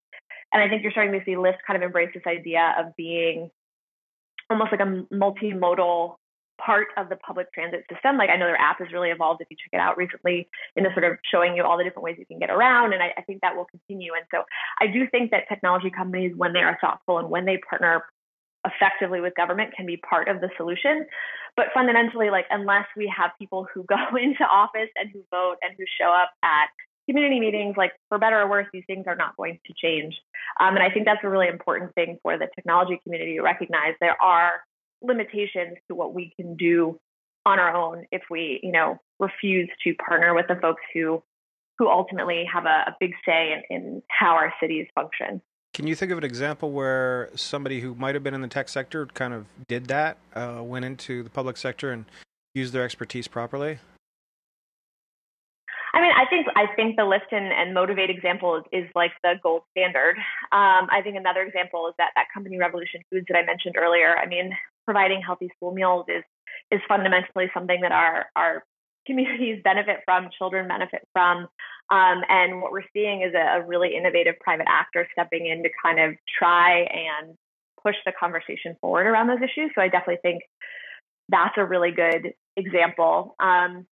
And 0.52 0.61
I 0.61 0.68
think 0.68 0.83
you're 0.83 0.90
starting 0.90 1.16
to 1.18 1.25
see 1.25 1.37
Lyft 1.37 1.62
kind 1.64 1.76
of 1.76 1.87
embrace 1.87 2.11
this 2.12 2.25
idea 2.26 2.75
of 2.76 2.97
being 2.97 3.50
almost 4.50 4.73
like 4.73 4.80
a 4.80 5.04
multimodal 5.14 6.16
part 6.61 6.88
of 6.97 7.09
the 7.09 7.16
public 7.16 7.52
transit 7.52 7.85
system. 7.92 8.18
Like 8.18 8.30
I 8.30 8.37
know 8.37 8.47
their 8.47 8.61
app 8.61 8.80
has 8.80 8.92
really 8.92 9.11
evolved 9.11 9.40
if 9.40 9.47
you 9.50 9.57
check 9.57 9.78
it 9.78 9.80
out 9.80 9.97
recently 9.97 10.49
in 10.75 10.83
the 10.83 10.90
sort 10.92 11.04
of 11.04 11.18
showing 11.30 11.54
you 11.54 11.62
all 11.62 11.78
the 11.78 11.85
different 11.85 12.02
ways 12.02 12.16
you 12.18 12.26
can 12.26 12.40
get 12.40 12.50
around. 12.50 12.92
And 12.92 13.00
I, 13.00 13.12
I 13.16 13.23
think 13.23 13.42
that 13.42 13.54
will 13.54 13.66
continue. 13.66 14.14
And 14.14 14.26
so 14.35 14.42
I 14.80 14.88
do 14.88 15.07
think 15.07 15.30
that 15.30 15.45
technology 15.49 15.90
companies, 15.90 16.33
when 16.37 16.52
they 16.54 16.62
are 16.62 16.76
thoughtful 16.80 17.18
and 17.18 17.30
when 17.30 17.45
they 17.45 17.61
partner 17.71 18.02
effectively 18.66 19.21
with 19.21 19.35
government 19.37 19.73
can 19.76 19.87
be 19.87 19.97
part 19.97 20.28
of 20.28 20.40
the 20.40 20.50
solution. 20.57 21.07
But 21.59 21.75
fundamentally, 21.75 22.31
like 22.31 22.47
unless 22.53 22.87
we 22.97 23.12
have 23.19 23.33
people 23.37 23.67
who 23.75 23.83
go 23.83 23.97
into 24.23 24.45
office 24.45 24.91
and 24.95 25.11
who 25.12 25.25
vote 25.33 25.57
and 25.61 25.75
who 25.77 25.85
show 26.00 26.09
up 26.12 26.31
at 26.45 26.69
community 27.11 27.41
meetings, 27.41 27.75
like 27.77 27.91
for 28.09 28.17
better 28.17 28.41
or 28.41 28.49
worse, 28.49 28.69
these 28.73 28.85
things 28.87 29.07
are 29.09 29.17
not 29.17 29.37
going 29.37 29.59
to 29.67 29.75
change. 29.77 30.15
Um, 30.61 30.77
and 30.77 30.85
I 30.85 30.91
think 30.91 31.05
that's 31.05 31.25
a 31.25 31.29
really 31.29 31.49
important 31.49 31.97
thing 31.97 32.19
for 32.23 32.38
the 32.38 32.47
technology 32.55 33.00
community 33.03 33.35
to 33.35 33.43
recognize. 33.43 33.95
There 34.00 34.17
are 34.23 34.53
limitations 35.03 35.79
to 35.88 35.97
what 35.97 36.15
we 36.15 36.33
can 36.37 36.55
do 36.55 37.00
on 37.45 37.59
our 37.59 37.75
own 37.75 38.05
if 38.12 38.23
we, 38.31 38.61
you 38.62 38.71
know, 38.71 39.00
refuse 39.19 39.69
to 39.83 39.95
partner 39.95 40.35
with 40.35 40.47
the 40.47 40.55
folks 40.62 40.83
who 40.95 41.25
who 41.79 41.88
ultimately 41.88 42.45
have 42.53 42.67
a, 42.67 42.91
a 42.91 42.97
big 43.00 43.15
say 43.27 43.53
in, 43.53 43.77
in 43.77 44.03
how 44.09 44.35
our 44.35 44.53
cities 44.61 44.87
function. 44.95 45.43
Can 45.78 45.87
you 45.87 45.94
think 45.94 46.11
of 46.11 46.18
an 46.18 46.25
example 46.25 46.73
where 46.73 47.30
somebody 47.37 47.78
who 47.78 47.94
might 47.94 48.16
have 48.16 48.25
been 48.25 48.35
in 48.35 48.40
the 48.40 48.49
tech 48.49 48.68
sector 48.68 49.06
kind 49.06 49.32
of 49.32 49.47
did 49.68 49.87
that, 49.87 50.16
uh, 50.35 50.61
went 50.61 50.85
into 50.85 51.23
the 51.23 51.30
public 51.30 51.56
sector 51.56 51.92
and 51.92 52.04
used 52.52 52.73
their 52.73 52.82
expertise 52.82 53.28
properly? 53.28 53.78
I 55.94 56.00
mean, 56.00 56.11
I 56.11 56.25
think 56.28 56.49
I 56.56 56.66
think 56.75 56.97
the 56.97 57.02
Lyft 57.02 57.30
and, 57.30 57.52
and 57.52 57.75
Motivate 57.75 58.11
example 58.11 58.56
is, 58.56 58.64
is, 58.73 58.90
like 58.97 59.12
the 59.23 59.35
gold 59.40 59.62
standard. 59.70 60.16
Um, 60.50 60.90
I 60.90 60.99
think 61.04 61.14
another 61.14 61.42
example 61.42 61.87
is 61.87 61.94
that 61.99 62.11
that 62.16 62.26
company 62.35 62.58
Revolution 62.58 63.00
Foods 63.08 63.26
that 63.28 63.37
I 63.38 63.47
mentioned 63.47 63.76
earlier. 63.78 64.18
I 64.18 64.26
mean, 64.26 64.50
providing 64.85 65.23
healthy 65.25 65.49
school 65.54 65.73
meals 65.73 66.06
is 66.08 66.25
is 66.73 66.80
fundamentally 66.88 67.52
something 67.54 67.82
that 67.82 67.92
our 67.92 68.26
our 68.35 68.64
communities 69.09 69.61
benefit 69.65 70.00
from, 70.05 70.29
children 70.37 70.69
benefit 70.69 71.03
from. 71.12 71.49
Um, 71.91 72.23
and 72.29 72.61
what 72.61 72.71
we're 72.71 72.88
seeing 72.93 73.23
is 73.23 73.35
a, 73.35 73.61
a 73.61 73.67
really 73.67 73.97
innovative 73.97 74.35
private 74.41 74.67
actor 74.69 75.09
stepping 75.12 75.47
in 75.47 75.62
to 75.62 75.71
kind 75.83 75.99
of 75.99 76.15
try 76.38 76.81
and 76.83 77.35
push 77.83 77.97
the 78.05 78.12
conversation 78.19 78.77
forward 78.81 79.07
around 79.07 79.29
those 79.29 79.43
issues. 79.43 79.71
So 79.75 79.81
I 79.81 79.88
definitely 79.88 80.21
think 80.23 80.43
that's 81.29 81.55
a 81.57 81.65
really 81.65 81.91
good 81.91 82.35
example. 82.57 83.35
Um, 83.41 83.87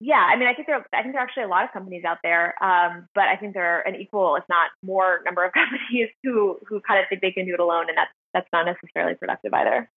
yeah, 0.00 0.16
I 0.16 0.36
mean, 0.36 0.48
I 0.48 0.54
think 0.54 0.66
there, 0.66 0.84
I 0.92 1.02
think 1.02 1.14
there 1.14 1.22
are 1.22 1.26
actually 1.26 1.44
a 1.44 1.48
lot 1.48 1.64
of 1.64 1.72
companies 1.72 2.04
out 2.04 2.18
there, 2.22 2.62
um, 2.62 3.08
but 3.14 3.24
I 3.24 3.36
think 3.36 3.54
there 3.54 3.78
are 3.78 3.80
an 3.80 3.94
equal, 3.94 4.36
if 4.36 4.44
not 4.48 4.70
more, 4.82 5.20
number 5.24 5.44
of 5.44 5.52
companies 5.54 6.10
who 6.22 6.58
who 6.66 6.80
kind 6.80 7.00
of 7.00 7.06
think 7.08 7.22
they 7.22 7.32
can 7.32 7.46
do 7.46 7.54
it 7.54 7.60
alone, 7.60 7.86
and 7.88 7.96
that's 7.96 8.10
that's 8.34 8.48
not 8.52 8.66
necessarily 8.66 9.14
productive 9.14 9.54
either. 9.54 9.88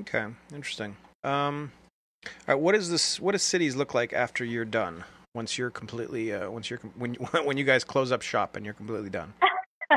Okay, 0.00 0.26
interesting. 0.52 0.96
Um, 1.22 1.70
all 2.24 2.30
right, 2.54 2.54
what 2.54 2.74
is 2.74 2.90
this? 2.90 3.20
What 3.20 3.32
does 3.32 3.42
cities 3.42 3.76
look 3.76 3.94
like 3.94 4.12
after 4.12 4.44
you're 4.44 4.64
done? 4.64 5.04
Once 5.34 5.58
you're 5.58 5.70
completely, 5.70 6.32
uh, 6.32 6.50
once 6.50 6.70
you're 6.70 6.78
when 6.96 7.14
when 7.44 7.56
you 7.56 7.64
guys 7.64 7.84
close 7.84 8.12
up 8.12 8.22
shop 8.22 8.56
and 8.56 8.64
you're 8.64 8.74
completely 8.74 9.10
done. 9.10 9.34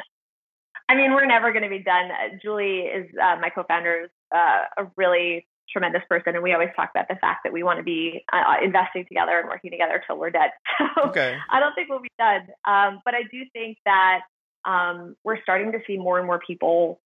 I 0.89 0.95
mean, 0.95 1.13
we're 1.13 1.25
never 1.25 1.51
going 1.51 1.63
to 1.63 1.69
be 1.69 1.83
done. 1.83 2.09
Uh, 2.09 2.37
Julie 2.41 2.79
is 2.79 3.07
uh, 3.21 3.35
my 3.39 3.49
co-founder, 3.49 4.05
is 4.05 4.09
uh, 4.35 4.83
a 4.83 4.87
really 4.97 5.45
tremendous 5.71 6.01
person, 6.09 6.33
and 6.33 6.41
we 6.41 6.51
always 6.53 6.69
talk 6.75 6.89
about 6.89 7.07
the 7.07 7.15
fact 7.21 7.41
that 7.43 7.53
we 7.53 7.61
want 7.61 7.77
to 7.77 7.83
be 7.83 8.25
uh, 8.33 8.55
investing 8.63 9.05
together 9.07 9.39
and 9.39 9.47
working 9.47 9.69
together 9.69 10.01
till 10.07 10.17
we're 10.17 10.31
dead. 10.31 10.49
So 10.95 11.09
okay. 11.09 11.37
I 11.51 11.59
don't 11.59 11.75
think 11.75 11.89
we'll 11.89 12.01
be 12.01 12.09
done, 12.17 12.47
um, 12.65 13.01
but 13.05 13.13
I 13.13 13.23
do 13.31 13.43
think 13.53 13.77
that 13.85 14.21
um, 14.65 15.15
we're 15.23 15.41
starting 15.43 15.71
to 15.73 15.79
see 15.85 15.97
more 15.97 16.17
and 16.17 16.25
more 16.25 16.39
people 16.39 16.99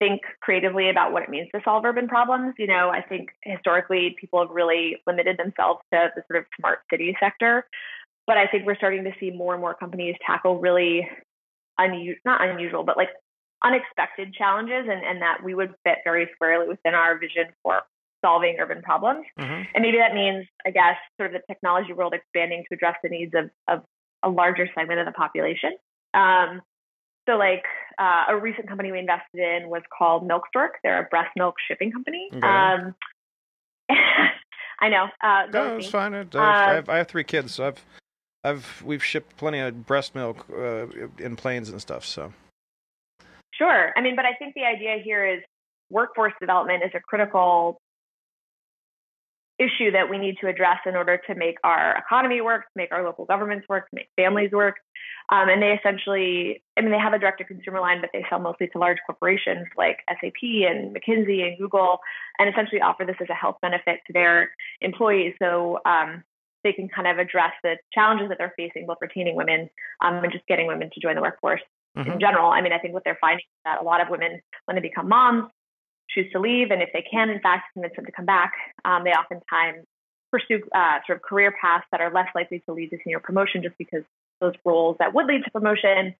think 0.00 0.22
creatively 0.40 0.90
about 0.90 1.12
what 1.12 1.22
it 1.22 1.30
means 1.30 1.48
to 1.54 1.60
solve 1.62 1.84
urban 1.84 2.08
problems. 2.08 2.54
You 2.58 2.66
know, 2.66 2.90
I 2.90 3.02
think 3.02 3.28
historically 3.44 4.16
people 4.20 4.40
have 4.40 4.50
really 4.50 4.96
limited 5.06 5.36
themselves 5.36 5.80
to 5.92 6.10
the 6.16 6.22
sort 6.26 6.40
of 6.40 6.46
smart 6.58 6.80
city 6.90 7.14
sector, 7.20 7.66
but 8.26 8.36
I 8.36 8.48
think 8.48 8.66
we're 8.66 8.76
starting 8.76 9.04
to 9.04 9.12
see 9.20 9.30
more 9.30 9.54
and 9.54 9.60
more 9.60 9.74
companies 9.74 10.16
tackle 10.26 10.58
really 10.58 11.08
unusual, 11.78 12.20
not 12.24 12.42
unusual, 12.42 12.82
but 12.82 12.96
like 12.96 13.10
unexpected 13.62 14.32
challenges, 14.34 14.88
and, 14.90 15.04
and 15.04 15.20
that 15.20 15.38
we 15.44 15.54
would 15.54 15.74
fit 15.84 15.98
very 16.02 16.28
squarely 16.34 16.66
within 16.66 16.94
our 16.94 17.18
vision 17.18 17.44
for 17.62 17.82
solving 18.24 18.56
urban 18.58 18.82
problems. 18.82 19.24
Mm-hmm. 19.38 19.62
And 19.74 19.82
maybe 19.82 19.98
that 19.98 20.14
means, 20.14 20.46
I 20.66 20.70
guess, 20.70 20.96
sort 21.18 21.34
of 21.34 21.40
the 21.40 21.52
technology 21.52 21.92
world 21.92 22.14
expanding 22.14 22.64
to 22.68 22.74
address 22.74 22.96
the 23.02 23.10
needs 23.10 23.32
of, 23.34 23.50
of 23.68 23.84
a 24.22 24.30
larger 24.30 24.68
segment 24.74 25.00
of 25.00 25.06
the 25.06 25.12
population. 25.12 25.72
Um, 26.14 26.62
so, 27.30 27.36
like 27.36 27.64
uh, 27.98 28.24
a 28.28 28.36
recent 28.36 28.68
company 28.68 28.92
we 28.92 28.98
invested 28.98 29.38
in 29.38 29.68
was 29.68 29.82
called 29.96 30.28
Milkstork. 30.28 30.70
They're 30.82 31.04
a 31.04 31.08
breast 31.08 31.30
milk 31.36 31.54
shipping 31.68 31.92
company. 31.92 32.28
Okay. 32.34 32.46
Um, 32.46 32.94
I 34.80 34.88
know. 34.88 35.06
Uh, 35.22 35.46
no, 35.52 35.76
it's 35.76 35.88
fine. 35.88 36.14
I, 36.14 36.24
I, 36.34 36.74
have, 36.74 36.88
I 36.88 36.98
have 36.98 37.08
three 37.08 37.24
kids, 37.24 37.54
so 37.54 37.66
I've, 37.66 37.84
I've, 38.42 38.82
we've 38.84 39.04
shipped 39.04 39.36
plenty 39.36 39.60
of 39.60 39.86
breast 39.86 40.14
milk 40.14 40.46
uh, 40.50 40.86
in 41.18 41.36
planes 41.36 41.68
and 41.68 41.80
stuff. 41.80 42.04
So. 42.04 42.32
Sure. 43.52 43.92
I 43.94 44.00
mean, 44.00 44.16
but 44.16 44.24
I 44.24 44.32
think 44.38 44.54
the 44.54 44.64
idea 44.64 44.96
here 45.04 45.26
is 45.26 45.42
workforce 45.90 46.32
development 46.40 46.82
is 46.82 46.92
a 46.94 47.00
critical 47.00 47.78
issue 49.58 49.90
that 49.92 50.08
we 50.08 50.16
need 50.16 50.36
to 50.40 50.48
address 50.48 50.78
in 50.86 50.96
order 50.96 51.20
to 51.26 51.34
make 51.34 51.56
our 51.62 51.96
economy 51.98 52.40
work, 52.40 52.62
to 52.62 52.76
make 52.76 52.90
our 52.92 53.04
local 53.04 53.26
governments 53.26 53.66
work, 53.68 53.90
to 53.90 53.94
make 53.94 54.08
families 54.16 54.50
work. 54.52 54.76
Um, 55.32 55.48
and 55.48 55.62
they 55.62 55.72
essentially, 55.72 56.62
I 56.76 56.80
mean, 56.80 56.90
they 56.90 56.98
have 56.98 57.12
a 57.12 57.18
direct 57.18 57.38
to 57.38 57.44
consumer 57.44 57.80
line, 57.80 58.00
but 58.00 58.10
they 58.12 58.24
sell 58.28 58.40
mostly 58.40 58.66
to 58.68 58.78
large 58.78 58.98
corporations 59.06 59.68
like 59.76 59.98
SAP 60.08 60.42
and 60.42 60.94
McKinsey 60.94 61.46
and 61.46 61.56
Google, 61.56 62.00
and 62.38 62.48
essentially 62.48 62.80
offer 62.80 63.04
this 63.04 63.16
as 63.20 63.28
a 63.30 63.34
health 63.34 63.56
benefit 63.62 64.00
to 64.08 64.12
their 64.12 64.50
employees. 64.80 65.34
So 65.40 65.78
um, 65.86 66.24
they 66.64 66.72
can 66.72 66.88
kind 66.88 67.06
of 67.06 67.18
address 67.18 67.52
the 67.62 67.76
challenges 67.92 68.28
that 68.28 68.38
they're 68.38 68.54
facing, 68.56 68.86
both 68.86 68.98
retaining 69.00 69.36
women 69.36 69.70
um, 70.00 70.16
and 70.16 70.32
just 70.32 70.46
getting 70.46 70.66
women 70.66 70.90
to 70.92 71.00
join 71.00 71.14
the 71.14 71.22
workforce 71.22 71.62
mm-hmm. 71.96 72.10
in 72.10 72.20
general. 72.20 72.50
I 72.50 72.60
mean, 72.60 72.72
I 72.72 72.78
think 72.78 72.94
what 72.94 73.04
they're 73.04 73.18
finding 73.20 73.44
is 73.44 73.62
that 73.64 73.80
a 73.80 73.84
lot 73.84 74.00
of 74.00 74.08
women, 74.10 74.40
when 74.64 74.74
they 74.74 74.82
become 74.82 75.08
moms, 75.08 75.48
choose 76.10 76.26
to 76.32 76.40
leave, 76.40 76.72
and 76.72 76.82
if 76.82 76.90
they 76.92 77.04
can, 77.08 77.30
in 77.30 77.40
fact, 77.40 77.72
convince 77.72 77.94
them 77.94 78.04
to 78.04 78.12
come 78.12 78.26
back, 78.26 78.52
um, 78.84 79.04
they 79.04 79.10
oftentimes 79.10 79.86
pursue 80.32 80.60
uh, 80.74 80.98
sort 81.06 81.18
of 81.18 81.22
career 81.22 81.54
paths 81.60 81.84
that 81.92 82.00
are 82.00 82.12
less 82.12 82.28
likely 82.34 82.62
to 82.66 82.72
lead 82.72 82.90
to 82.90 82.98
senior 83.04 83.20
promotion 83.20 83.62
just 83.62 83.76
because 83.78 84.02
those 84.40 84.54
roles 84.64 84.96
that 84.98 85.14
would 85.14 85.26
lead 85.26 85.44
to 85.44 85.50
promotion 85.50 86.14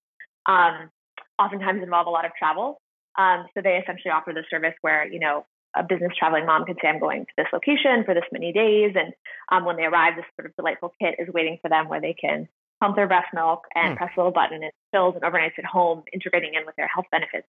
um, 0.47 0.91
oftentimes 1.39 1.83
involve 1.83 2.07
a 2.07 2.11
lot 2.11 2.25
of 2.25 2.33
travel. 2.39 2.81
Um, 3.19 3.47
so 3.55 3.61
they 3.63 3.77
essentially 3.77 4.11
offer 4.11 4.33
the 4.33 4.45
service 4.51 4.75
where, 4.83 5.07
you 5.11 5.19
know, 5.19 5.45
a 5.77 5.83
business 5.83 6.13
traveling 6.19 6.47
mom 6.47 6.65
can 6.65 6.77
say, 6.83 6.89
I'm 6.89 6.99
going 6.99 7.27
to 7.27 7.33
this 7.37 7.47
location 7.53 8.03
for 8.05 8.15
this 8.15 8.25
many 8.33 8.53
days. 8.53 8.95
And 8.97 9.15
um, 9.53 9.65
when 9.65 9.77
they 9.77 9.85
arrive, 9.85 10.17
this 10.17 10.25
sort 10.37 10.47
of 10.47 10.57
delightful 10.57 10.93
kit 11.01 11.17
is 11.19 11.29
waiting 11.33 11.59
for 11.63 11.69
them 11.69 11.89
where 11.89 12.01
they 12.01 12.15
can 12.15 12.49
pump 12.81 12.97
their 12.97 13.07
breast 13.07 13.29
milk 13.35 13.65
and 13.75 13.95
mm. 13.95 13.97
press 13.97 14.11
a 14.17 14.21
little 14.21 14.33
button 14.33 14.63
and 14.63 14.73
fills 14.93 15.15
and 15.15 15.23
overnights 15.23 15.59
at 15.59 15.65
home, 15.65 16.03
integrating 16.13 16.55
in 16.55 16.67
with 16.67 16.75
their 16.77 16.89
health 16.89 17.07
benefits 17.11 17.47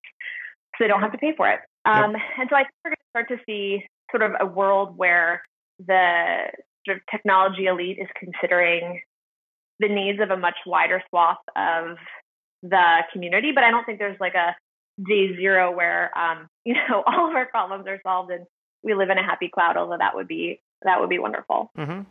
so 0.77 0.85
they 0.85 0.89
don't 0.89 1.01
have 1.01 1.13
to 1.13 1.19
pay 1.19 1.35
for 1.37 1.49
it. 1.49 1.61
Um, 1.85 2.13
yep. 2.13 2.21
And 2.39 2.49
so 2.51 2.57
I 2.57 2.61
think 2.61 2.75
we're 2.85 2.91
going 2.91 2.97
to 2.97 3.11
start 3.11 3.29
to 3.29 3.39
see 3.47 3.85
sort 4.11 4.23
of 4.23 4.33
a 4.41 4.47
world 4.47 4.97
where 4.97 5.43
the 5.87 6.51
sort 6.87 6.99
of 6.99 7.03
technology 7.11 7.67
elite 7.67 7.99
is 7.99 8.09
considering 8.19 9.03
the 9.81 9.89
needs 9.89 10.21
of 10.21 10.31
a 10.31 10.37
much 10.37 10.57
wider 10.67 11.03
swath 11.09 11.39
of 11.57 11.97
the 12.63 12.99
community. 13.13 13.51
But 13.53 13.65
I 13.65 13.71
don't 13.71 13.85
think 13.85 13.99
there's 13.99 14.21
like 14.21 14.35
a 14.35 14.55
day 15.03 15.35
zero 15.35 15.75
where 15.75 16.17
um, 16.17 16.49
you 16.65 16.75
know 16.75 17.03
all 17.07 17.29
of 17.29 17.35
our 17.35 17.47
problems 17.47 17.87
are 17.89 18.01
solved 18.05 18.31
and 18.31 18.47
we 18.83 18.95
live 18.95 19.11
in 19.11 19.19
a 19.19 19.25
happy 19.25 19.49
cloud. 19.53 19.77
Although 19.77 19.99
that 19.99 20.15
would 20.15 20.29
be 20.29 20.61
that 20.83 21.01
would 21.01 21.11
be 21.11 21.19
wonderful. 21.19 21.71
Mm-hmm. 21.77 22.03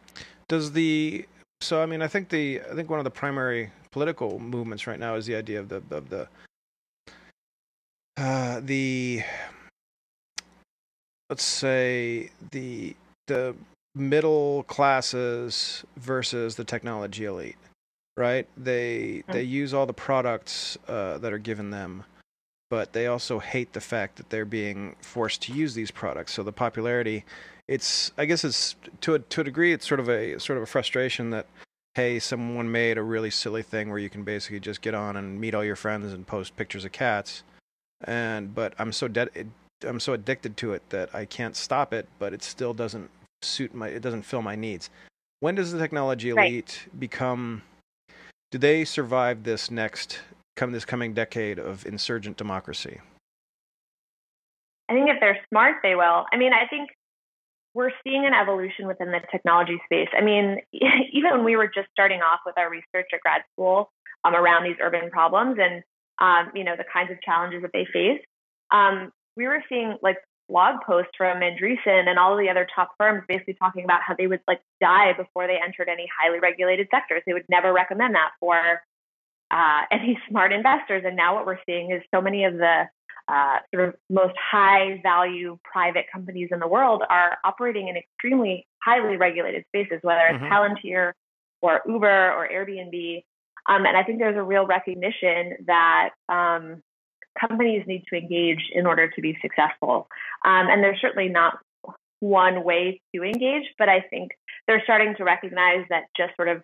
Does 0.47 0.73
the 0.73 1.25
so 1.61 1.81
I 1.81 1.85
mean 1.85 2.01
I 2.01 2.07
think 2.07 2.29
the 2.29 2.61
I 2.69 2.75
think 2.75 2.89
one 2.89 2.99
of 2.99 3.05
the 3.05 3.11
primary 3.11 3.71
political 3.91 4.39
movements 4.39 4.87
right 4.87 4.99
now 4.99 5.15
is 5.15 5.25
the 5.25 5.35
idea 5.35 5.59
of 5.59 5.69
the 5.69 5.81
of 5.91 6.09
the 6.09 6.27
uh, 8.17 8.59
the 8.63 9.21
let's 11.29 11.43
say 11.43 12.31
the 12.51 12.95
the 13.27 13.55
middle 13.95 14.63
classes 14.63 15.83
versus 15.97 16.55
the 16.55 16.63
technology 16.63 17.25
elite. 17.25 17.57
right? 18.17 18.47
They 18.57 19.23
mm-hmm. 19.23 19.31
they 19.31 19.43
use 19.43 19.73
all 19.73 19.85
the 19.85 19.93
products 19.93 20.77
uh, 20.87 21.17
that 21.19 21.33
are 21.33 21.39
given 21.39 21.71
them, 21.71 22.03
but 22.69 22.93
they 22.93 23.07
also 23.07 23.39
hate 23.39 23.73
the 23.73 23.81
fact 23.81 24.17
that 24.17 24.29
they're 24.29 24.45
being 24.45 24.95
forced 25.01 25.41
to 25.43 25.53
use 25.53 25.73
these 25.73 25.91
products. 25.91 26.33
So 26.33 26.43
the 26.43 26.51
popularity, 26.51 27.25
it's 27.67 28.11
I 28.17 28.25
guess 28.25 28.43
it's 28.43 28.75
to 29.01 29.15
a, 29.15 29.19
to 29.19 29.41
a 29.41 29.43
degree, 29.43 29.73
it's 29.73 29.87
sort 29.87 29.99
of 29.99 30.09
a 30.09 30.39
sort 30.39 30.57
of 30.57 30.63
a 30.63 30.67
frustration 30.67 31.29
that 31.31 31.47
hey, 31.95 32.19
someone 32.19 32.71
made 32.71 32.97
a 32.97 33.03
really 33.03 33.31
silly 33.31 33.63
thing 33.63 33.89
where 33.89 33.99
you 33.99 34.09
can 34.09 34.23
basically 34.23 34.59
just 34.59 34.81
get 34.81 34.93
on 34.93 35.17
and 35.17 35.41
meet 35.41 35.55
all 35.55 35.65
your 35.65 35.75
friends 35.75 36.13
and 36.13 36.27
post 36.27 36.55
pictures 36.55 36.85
of 36.85 36.91
cats. 36.91 37.43
And 38.03 38.53
but 38.53 38.73
I'm 38.77 38.91
so 38.91 39.07
dead 39.07 39.29
I'm 39.85 39.99
so 39.99 40.13
addicted 40.13 40.57
to 40.57 40.73
it 40.73 40.83
that 40.89 41.13
I 41.15 41.25
can't 41.25 41.55
stop 41.55 41.93
it, 41.93 42.07
but 42.19 42.33
it 42.33 42.43
still 42.43 42.73
doesn't 42.73 43.09
suit 43.41 43.73
my 43.73 43.87
it 43.87 44.01
doesn't 44.01 44.23
fill 44.23 44.41
my 44.41 44.55
needs. 44.55 44.89
When 45.39 45.55
does 45.55 45.71
the 45.71 45.79
technology 45.79 46.29
elite 46.29 46.87
right. 46.87 46.99
become 46.99 47.63
do 48.51 48.57
they 48.57 48.83
survive 48.85 49.43
this 49.43 49.69
next 49.69 50.21
come 50.55 50.71
this 50.71 50.85
coming 50.85 51.13
decade 51.13 51.59
of 51.59 51.85
insurgent 51.85 52.37
democracy? 52.37 52.99
I 54.89 54.93
think 54.93 55.09
if 55.09 55.17
they're 55.19 55.37
smart, 55.49 55.77
they 55.83 55.95
will. 55.95 56.25
I 56.33 56.37
mean, 56.37 56.51
I 56.51 56.67
think 56.67 56.89
we're 57.75 57.91
seeing 58.03 58.25
an 58.25 58.33
evolution 58.33 58.87
within 58.87 59.11
the 59.11 59.21
technology 59.31 59.79
space. 59.85 60.09
I 60.17 60.21
mean, 60.21 60.57
even 60.73 61.31
when 61.31 61.43
we 61.43 61.55
were 61.55 61.67
just 61.67 61.87
starting 61.91 62.21
off 62.21 62.39
with 62.45 62.57
our 62.57 62.69
research 62.69 63.07
at 63.13 63.21
grad 63.21 63.41
school 63.53 63.91
um, 64.23 64.35
around 64.35 64.63
these 64.63 64.77
urban 64.81 65.11
problems 65.11 65.57
and 65.59 65.83
um, 66.19 66.51
you 66.53 66.63
know 66.63 66.75
the 66.75 66.83
kinds 66.91 67.11
of 67.11 67.21
challenges 67.21 67.61
that 67.61 67.71
they 67.71 67.85
face, 67.93 68.21
um, 68.71 69.11
we 69.37 69.47
were 69.47 69.63
seeing 69.69 69.95
like 70.01 70.17
blog 70.49 70.81
posts 70.85 71.11
from 71.17 71.39
Andreessen 71.39 72.07
and 72.07 72.17
all 72.19 72.35
the 72.35 72.49
other 72.49 72.67
top 72.75 72.91
firms 72.97 73.23
basically 73.27 73.53
talking 73.53 73.83
about 73.83 74.01
how 74.01 74.15
they 74.15 74.27
would 74.27 74.41
like 74.47 74.61
die 74.81 75.13
before 75.13 75.47
they 75.47 75.57
entered 75.63 75.87
any 75.89 76.07
highly 76.19 76.39
regulated 76.39 76.87
sectors. 76.91 77.21
They 77.25 77.33
would 77.33 77.45
never 77.49 77.71
recommend 77.71 78.15
that 78.15 78.31
for 78.39 78.57
uh, 79.51 79.81
any 79.91 80.19
smart 80.29 80.51
investors. 80.51 81.03
And 81.05 81.15
now 81.15 81.35
what 81.35 81.45
we're 81.45 81.59
seeing 81.65 81.91
is 81.91 82.01
so 82.13 82.21
many 82.21 82.43
of 82.45 82.55
the 82.55 82.83
uh, 83.27 83.57
sort 83.73 83.89
of 83.89 83.95
most 84.09 84.33
high 84.51 84.99
value 85.03 85.59
private 85.63 86.05
companies 86.11 86.49
in 86.51 86.59
the 86.59 86.67
world 86.67 87.03
are 87.09 87.37
operating 87.43 87.87
in 87.87 87.95
extremely 87.95 88.67
highly 88.83 89.17
regulated 89.17 89.63
spaces, 89.67 89.99
whether 90.01 90.21
it's 90.29 90.39
mm-hmm. 90.41 90.51
Palantir 90.51 91.13
or 91.61 91.81
Uber 91.87 92.33
or 92.33 92.49
Airbnb. 92.51 93.23
Um, 93.67 93.85
and 93.85 93.95
I 93.95 94.03
think 94.03 94.17
there's 94.17 94.37
a 94.37 94.43
real 94.43 94.65
recognition 94.65 95.57
that 95.67 96.09
um, 96.27 96.81
companies 97.39 97.83
need 97.87 98.03
to 98.11 98.17
engage 98.17 98.69
in 98.73 98.85
order 98.85 99.09
to 99.09 99.21
be 99.21 99.37
successful. 99.41 100.07
Um, 100.45 100.67
and 100.69 100.83
there's 100.83 100.99
certainly 101.01 101.29
not 101.29 101.59
one 102.19 102.63
way 102.63 103.01
to 103.15 103.23
engage, 103.23 103.65
but 103.77 103.89
I 103.89 104.01
think 104.01 104.31
they're 104.67 104.81
starting 104.83 105.15
to 105.17 105.23
recognize 105.23 105.85
that 105.89 106.03
just 106.17 106.35
sort 106.35 106.49
of 106.49 106.61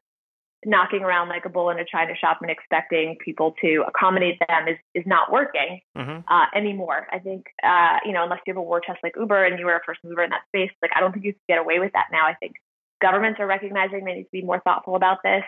knocking 0.65 1.03
around 1.03 1.29
like 1.29 1.45
a 1.45 1.49
bull 1.49 1.69
in 1.69 1.79
a 1.79 1.85
china 1.85 2.13
shop 2.15 2.39
and 2.41 2.49
expecting 2.49 3.15
people 3.23 3.53
to 3.61 3.83
accommodate 3.87 4.39
them 4.47 4.67
is, 4.67 4.77
is 4.95 5.03
not 5.05 5.31
working 5.31 5.79
mm-hmm. 5.95 6.19
uh, 6.27 6.45
anymore. 6.55 7.07
I 7.11 7.19
think, 7.19 7.45
uh, 7.63 7.99
you 8.03 8.13
know, 8.13 8.23
unless 8.23 8.39
you 8.47 8.53
have 8.53 8.57
a 8.57 8.61
war 8.61 8.81
chest 8.81 8.99
like 9.03 9.13
Uber 9.17 9.45
and 9.45 9.59
you 9.59 9.65
were 9.65 9.75
a 9.75 9.81
first 9.85 9.99
mover 10.03 10.23
in 10.23 10.31
that 10.31 10.41
space, 10.47 10.71
like 10.81 10.91
I 10.95 10.99
don't 10.99 11.11
think 11.11 11.25
you 11.25 11.33
can 11.33 11.41
get 11.47 11.59
away 11.59 11.79
with 11.79 11.93
that 11.93 12.07
now. 12.11 12.25
I 12.25 12.33
think 12.33 12.55
governments 13.01 13.39
are 13.39 13.47
recognizing 13.47 14.05
they 14.05 14.13
need 14.13 14.23
to 14.23 14.29
be 14.31 14.41
more 14.41 14.59
thoughtful 14.59 14.95
about 14.95 15.19
this. 15.23 15.43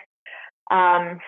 Um, 0.70 1.18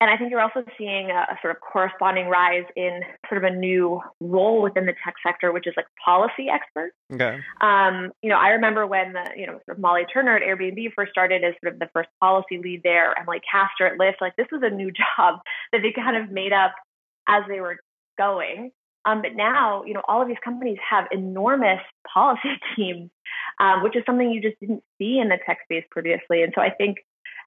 and 0.00 0.08
I 0.08 0.16
think 0.16 0.30
you're 0.30 0.40
also 0.40 0.64
seeing 0.78 1.10
a, 1.10 1.26
a, 1.30 1.38
sort 1.42 1.54
of 1.54 1.60
corresponding 1.60 2.28
rise 2.28 2.64
in 2.74 3.02
sort 3.28 3.44
of 3.44 3.52
a 3.52 3.54
new 3.54 4.00
role 4.20 4.62
within 4.62 4.86
the 4.86 4.94
tech 5.04 5.14
sector, 5.24 5.52
which 5.52 5.66
is 5.66 5.74
like 5.76 5.86
policy 6.02 6.48
expert. 6.48 6.92
Okay. 7.12 7.38
Um, 7.60 8.10
you 8.22 8.30
know, 8.30 8.36
I 8.36 8.48
remember 8.48 8.86
when 8.86 9.12
the, 9.12 9.24
you 9.36 9.46
know, 9.46 9.60
sort 9.66 9.76
of 9.76 9.78
Molly 9.78 10.06
Turner 10.10 10.36
at 10.36 10.42
Airbnb 10.42 10.94
first 10.96 11.10
started 11.10 11.44
as 11.44 11.52
sort 11.62 11.74
of 11.74 11.80
the 11.80 11.90
first 11.92 12.08
policy 12.18 12.58
lead 12.58 12.80
there, 12.82 13.16
Emily 13.18 13.40
Castor 13.50 13.86
at 13.86 13.98
Lyft. 13.98 14.22
Like 14.22 14.36
this 14.36 14.46
was 14.50 14.62
a 14.64 14.74
new 14.74 14.90
job 15.18 15.40
that 15.72 15.82
they 15.82 15.92
kind 15.92 16.16
of 16.16 16.30
made 16.30 16.54
up 16.54 16.74
as 17.28 17.42
they 17.46 17.60
were 17.60 17.76
going. 18.16 18.72
Um, 19.04 19.20
but 19.22 19.34
now, 19.34 19.84
you 19.84 19.94
know, 19.94 20.02
all 20.08 20.22
of 20.22 20.28
these 20.28 20.36
companies 20.42 20.78
have 20.88 21.06
enormous 21.12 21.80
policy 22.12 22.58
teams, 22.76 23.10
um, 23.58 23.82
which 23.82 23.96
is 23.96 24.02
something 24.06 24.30
you 24.30 24.40
just 24.40 24.58
didn't 24.60 24.82
see 24.98 25.18
in 25.18 25.28
the 25.28 25.38
tech 25.44 25.58
space 25.64 25.84
previously. 25.90 26.42
And 26.42 26.52
so 26.54 26.62
I 26.62 26.70
think 26.70 26.98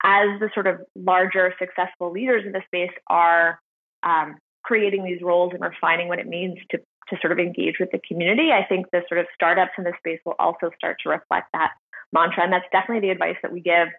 as 0.03 0.39
the 0.39 0.49
sort 0.53 0.67
of 0.67 0.81
larger 0.95 1.53
successful 1.57 2.11
leaders 2.11 2.43
in 2.45 2.51
the 2.51 2.61
space 2.67 2.91
are 3.07 3.59
um, 4.03 4.35
creating 4.63 5.03
these 5.03 5.21
roles 5.21 5.53
and 5.53 5.61
refining 5.61 6.07
what 6.07 6.19
it 6.19 6.27
means 6.27 6.57
to 6.71 6.79
to 7.09 7.17
sort 7.21 7.33
of 7.33 7.39
engage 7.39 7.75
with 7.79 7.91
the 7.91 7.99
community, 8.07 8.51
I 8.51 8.65
think 8.65 8.85
the 8.91 9.01
sort 9.09 9.19
of 9.19 9.27
startups 9.35 9.73
in 9.77 9.83
the 9.83 9.91
space 9.97 10.19
will 10.25 10.35
also 10.39 10.71
start 10.77 10.97
to 11.03 11.09
reflect 11.09 11.47
that 11.51 11.71
mantra. 12.13 12.43
And 12.43 12.53
that's 12.53 12.65
definitely 12.71 13.01
the 13.01 13.11
advice 13.11 13.35
that 13.41 13.51
we 13.51 13.59
give 13.59 13.89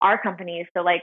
our 0.00 0.20
companies. 0.20 0.66
So 0.76 0.82
like 0.82 1.02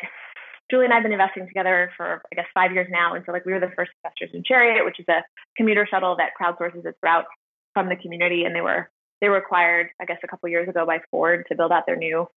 Julie 0.70 0.86
and 0.86 0.94
I 0.94 0.98
have 0.98 1.04
been 1.04 1.14
investing 1.14 1.48
together 1.48 1.92
for 1.96 2.22
I 2.32 2.36
guess 2.36 2.46
five 2.54 2.74
years 2.74 2.88
now. 2.92 3.16
And 3.16 3.24
so 3.26 3.32
like 3.32 3.46
we 3.46 3.54
were 3.54 3.60
the 3.60 3.72
first 3.76 3.92
investors 4.04 4.32
in 4.34 4.44
Chariot, 4.44 4.84
which 4.84 5.00
is 5.00 5.06
a 5.08 5.24
commuter 5.56 5.88
shuttle 5.90 6.18
that 6.18 6.32
crowdsources 6.40 6.86
its 6.86 6.98
routes 7.02 7.28
from 7.74 7.88
the 7.88 7.96
community. 7.96 8.44
And 8.44 8.54
they 8.54 8.62
were 8.62 8.90
they 9.22 9.30
were 9.30 9.38
acquired, 9.38 9.90
I 10.02 10.06
guess, 10.06 10.18
a 10.24 10.28
couple 10.28 10.50
years 10.50 10.68
ago 10.68 10.86
by 10.86 11.00
Ford 11.12 11.46
to 11.50 11.56
build 11.56 11.72
out 11.72 11.86
their 11.86 11.96
new 11.96 12.28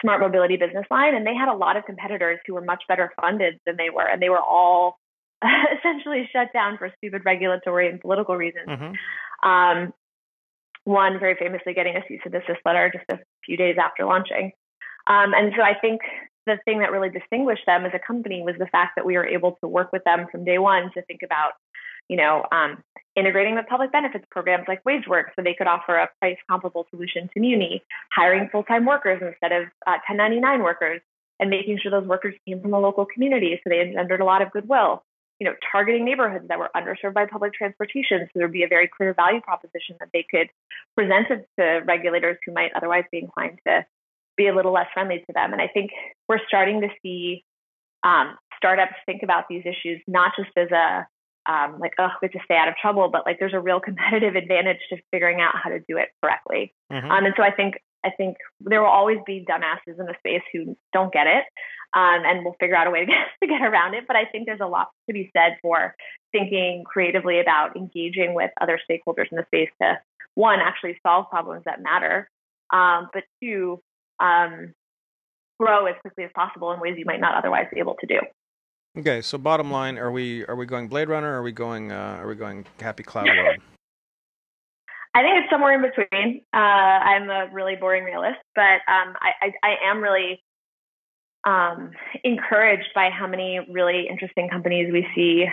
smart 0.00 0.20
mobility 0.20 0.56
business 0.56 0.86
line 0.90 1.14
and 1.14 1.26
they 1.26 1.34
had 1.34 1.48
a 1.48 1.56
lot 1.56 1.76
of 1.76 1.84
competitors 1.84 2.38
who 2.46 2.54
were 2.54 2.60
much 2.60 2.82
better 2.88 3.12
funded 3.20 3.58
than 3.64 3.76
they 3.76 3.90
were 3.90 4.06
and 4.06 4.20
they 4.20 4.28
were 4.28 4.40
all 4.40 4.98
essentially 5.78 6.28
shut 6.32 6.52
down 6.52 6.76
for 6.78 6.90
stupid 6.98 7.22
regulatory 7.24 7.88
and 7.88 8.00
political 8.00 8.36
reasons 8.36 8.68
mm-hmm. 8.68 9.48
um, 9.48 9.92
one 10.84 11.18
very 11.18 11.34
famously 11.34 11.74
getting 11.74 11.96
a 11.96 12.00
cease 12.08 12.20
and 12.24 12.32
desist 12.32 12.60
letter 12.64 12.92
just 12.92 13.04
a 13.10 13.22
few 13.44 13.56
days 13.56 13.76
after 13.82 14.04
launching 14.04 14.52
um, 15.06 15.32
and 15.34 15.52
so 15.56 15.62
i 15.62 15.74
think 15.80 16.00
the 16.46 16.58
thing 16.64 16.78
that 16.78 16.92
really 16.92 17.10
distinguished 17.10 17.66
them 17.66 17.84
as 17.84 17.92
a 17.94 17.98
company 17.98 18.42
was 18.42 18.54
the 18.58 18.66
fact 18.66 18.92
that 18.96 19.04
we 19.04 19.14
were 19.14 19.26
able 19.26 19.58
to 19.60 19.68
work 19.68 19.92
with 19.92 20.04
them 20.04 20.26
from 20.30 20.44
day 20.44 20.58
one 20.58 20.90
to 20.94 21.02
think 21.02 21.22
about 21.24 21.52
you 22.08 22.16
know, 22.16 22.44
um, 22.52 22.82
integrating 23.16 23.54
with 23.54 23.66
public 23.66 23.90
benefits 23.90 24.24
programs 24.30 24.66
like 24.68 24.84
WageWorks 24.84 25.34
so 25.34 25.42
they 25.42 25.54
could 25.54 25.66
offer 25.66 25.96
a 25.96 26.08
price 26.20 26.36
comparable 26.48 26.86
solution 26.90 27.28
to 27.32 27.40
Muni, 27.40 27.82
hiring 28.12 28.48
full-time 28.50 28.84
workers 28.84 29.22
instead 29.22 29.52
of 29.52 29.68
uh, 29.86 29.98
1099 30.08 30.62
workers, 30.62 31.00
and 31.40 31.50
making 31.50 31.78
sure 31.78 31.90
those 31.90 32.06
workers 32.06 32.34
came 32.46 32.60
from 32.60 32.70
the 32.70 32.78
local 32.78 33.06
community 33.06 33.58
so 33.62 33.70
they 33.70 33.80
engendered 33.80 34.20
a 34.20 34.24
lot 34.24 34.42
of 34.42 34.50
goodwill. 34.50 35.02
You 35.40 35.46
know, 35.46 35.54
targeting 35.70 36.04
neighborhoods 36.04 36.48
that 36.48 36.58
were 36.58 36.70
underserved 36.74 37.12
by 37.12 37.26
public 37.26 37.52
transportation 37.52 38.20
so 38.20 38.30
there 38.34 38.46
would 38.46 38.52
be 38.52 38.62
a 38.62 38.68
very 38.68 38.88
clear 38.88 39.12
value 39.12 39.40
proposition 39.42 39.96
that 40.00 40.08
they 40.12 40.24
could 40.30 40.48
present 40.96 41.26
it 41.30 41.46
to 41.58 41.84
regulators 41.84 42.38
who 42.44 42.52
might 42.52 42.70
otherwise 42.74 43.04
be 43.12 43.18
inclined 43.18 43.58
to 43.66 43.84
be 44.36 44.46
a 44.46 44.54
little 44.54 44.72
less 44.72 44.86
friendly 44.94 45.18
to 45.26 45.32
them. 45.34 45.52
And 45.52 45.60
I 45.60 45.68
think 45.68 45.90
we're 46.28 46.40
starting 46.48 46.80
to 46.82 46.88
see 47.02 47.44
um, 48.02 48.36
startups 48.56 48.94
think 49.04 49.22
about 49.22 49.44
these 49.48 49.64
issues 49.66 50.00
not 50.06 50.32
just 50.38 50.50
as 50.56 50.70
a 50.70 51.06
um, 51.48 51.78
like, 51.78 51.92
oh, 51.98 52.08
we 52.20 52.26
have 52.26 52.32
to 52.32 52.44
stay 52.44 52.56
out 52.56 52.68
of 52.68 52.74
trouble, 52.76 53.08
but 53.10 53.24
like 53.24 53.38
there's 53.38 53.54
a 53.54 53.60
real 53.60 53.80
competitive 53.80 54.34
advantage 54.42 54.78
to 54.90 54.96
figuring 55.10 55.40
out 55.40 55.54
how 55.54 55.70
to 55.70 55.80
do 55.88 55.96
it 55.96 56.08
correctly. 56.22 56.74
Mm-hmm. 56.92 57.10
Um, 57.10 57.24
and 57.24 57.34
so 57.36 57.42
I 57.42 57.50
think 57.50 57.74
I 58.04 58.10
think 58.10 58.36
there 58.60 58.80
will 58.80 58.88
always 58.88 59.18
be 59.26 59.44
dumbasses 59.48 59.98
in 59.98 60.06
the 60.06 60.14
space 60.18 60.42
who 60.52 60.76
don't 60.92 61.12
get 61.12 61.26
it, 61.26 61.44
um, 61.94 62.22
and 62.24 62.44
we'll 62.44 62.56
figure 62.60 62.76
out 62.76 62.86
a 62.86 62.90
way 62.90 63.00
to 63.00 63.06
get, 63.06 63.26
to 63.42 63.48
get 63.48 63.62
around 63.62 63.94
it. 63.94 64.04
But 64.06 64.16
I 64.16 64.24
think 64.24 64.46
there's 64.46 64.60
a 64.60 64.66
lot 64.66 64.88
to 65.08 65.14
be 65.14 65.30
said 65.36 65.56
for 65.62 65.94
thinking 66.32 66.84
creatively 66.84 67.40
about 67.40 67.76
engaging 67.76 68.34
with 68.34 68.50
other 68.60 68.78
stakeholders 68.78 69.26
in 69.30 69.38
the 69.38 69.44
space 69.46 69.70
to 69.82 69.98
one 70.34 70.58
actually 70.60 70.98
solve 71.04 71.30
problems 71.30 71.62
that 71.64 71.82
matter, 71.82 72.28
um, 72.72 73.08
but 73.12 73.24
two 73.42 73.80
um, 74.20 74.74
grow 75.58 75.86
as 75.86 75.94
quickly 76.02 76.24
as 76.24 76.30
possible 76.34 76.72
in 76.72 76.80
ways 76.80 76.94
you 76.98 77.04
might 77.06 77.20
not 77.20 77.34
otherwise 77.34 77.66
be 77.72 77.80
able 77.80 77.96
to 78.00 78.06
do. 78.06 78.20
Okay, 78.98 79.20
so 79.20 79.36
bottom 79.36 79.70
line, 79.70 79.98
are 79.98 80.10
we 80.10 80.46
are 80.46 80.56
we 80.56 80.64
going 80.64 80.88
Blade 80.88 81.10
Runner? 81.10 81.30
or 81.30 81.40
Are 81.40 81.42
we 81.42 81.52
going 81.52 81.92
uh, 81.92 82.16
are 82.18 82.26
we 82.26 82.34
going 82.34 82.64
Happy 82.80 83.02
Cloud 83.02 83.26
World? 83.26 83.58
I 85.14 85.22
think 85.22 85.34
it's 85.36 85.50
somewhere 85.50 85.74
in 85.74 85.82
between. 85.82 86.42
Uh, 86.54 86.58
I'm 86.58 87.28
a 87.28 87.48
really 87.52 87.76
boring 87.76 88.04
realist, 88.04 88.40
but 88.54 88.80
um, 88.88 89.14
I, 89.20 89.32
I, 89.40 89.52
I, 89.62 89.90
am 89.90 90.02
really 90.02 90.42
um, 91.46 91.92
encouraged 92.22 92.88
by 92.94 93.08
how 93.08 93.26
many 93.26 93.60
really 93.70 94.08
interesting 94.10 94.50
companies 94.50 94.92
we 94.92 95.06
see 95.14 95.46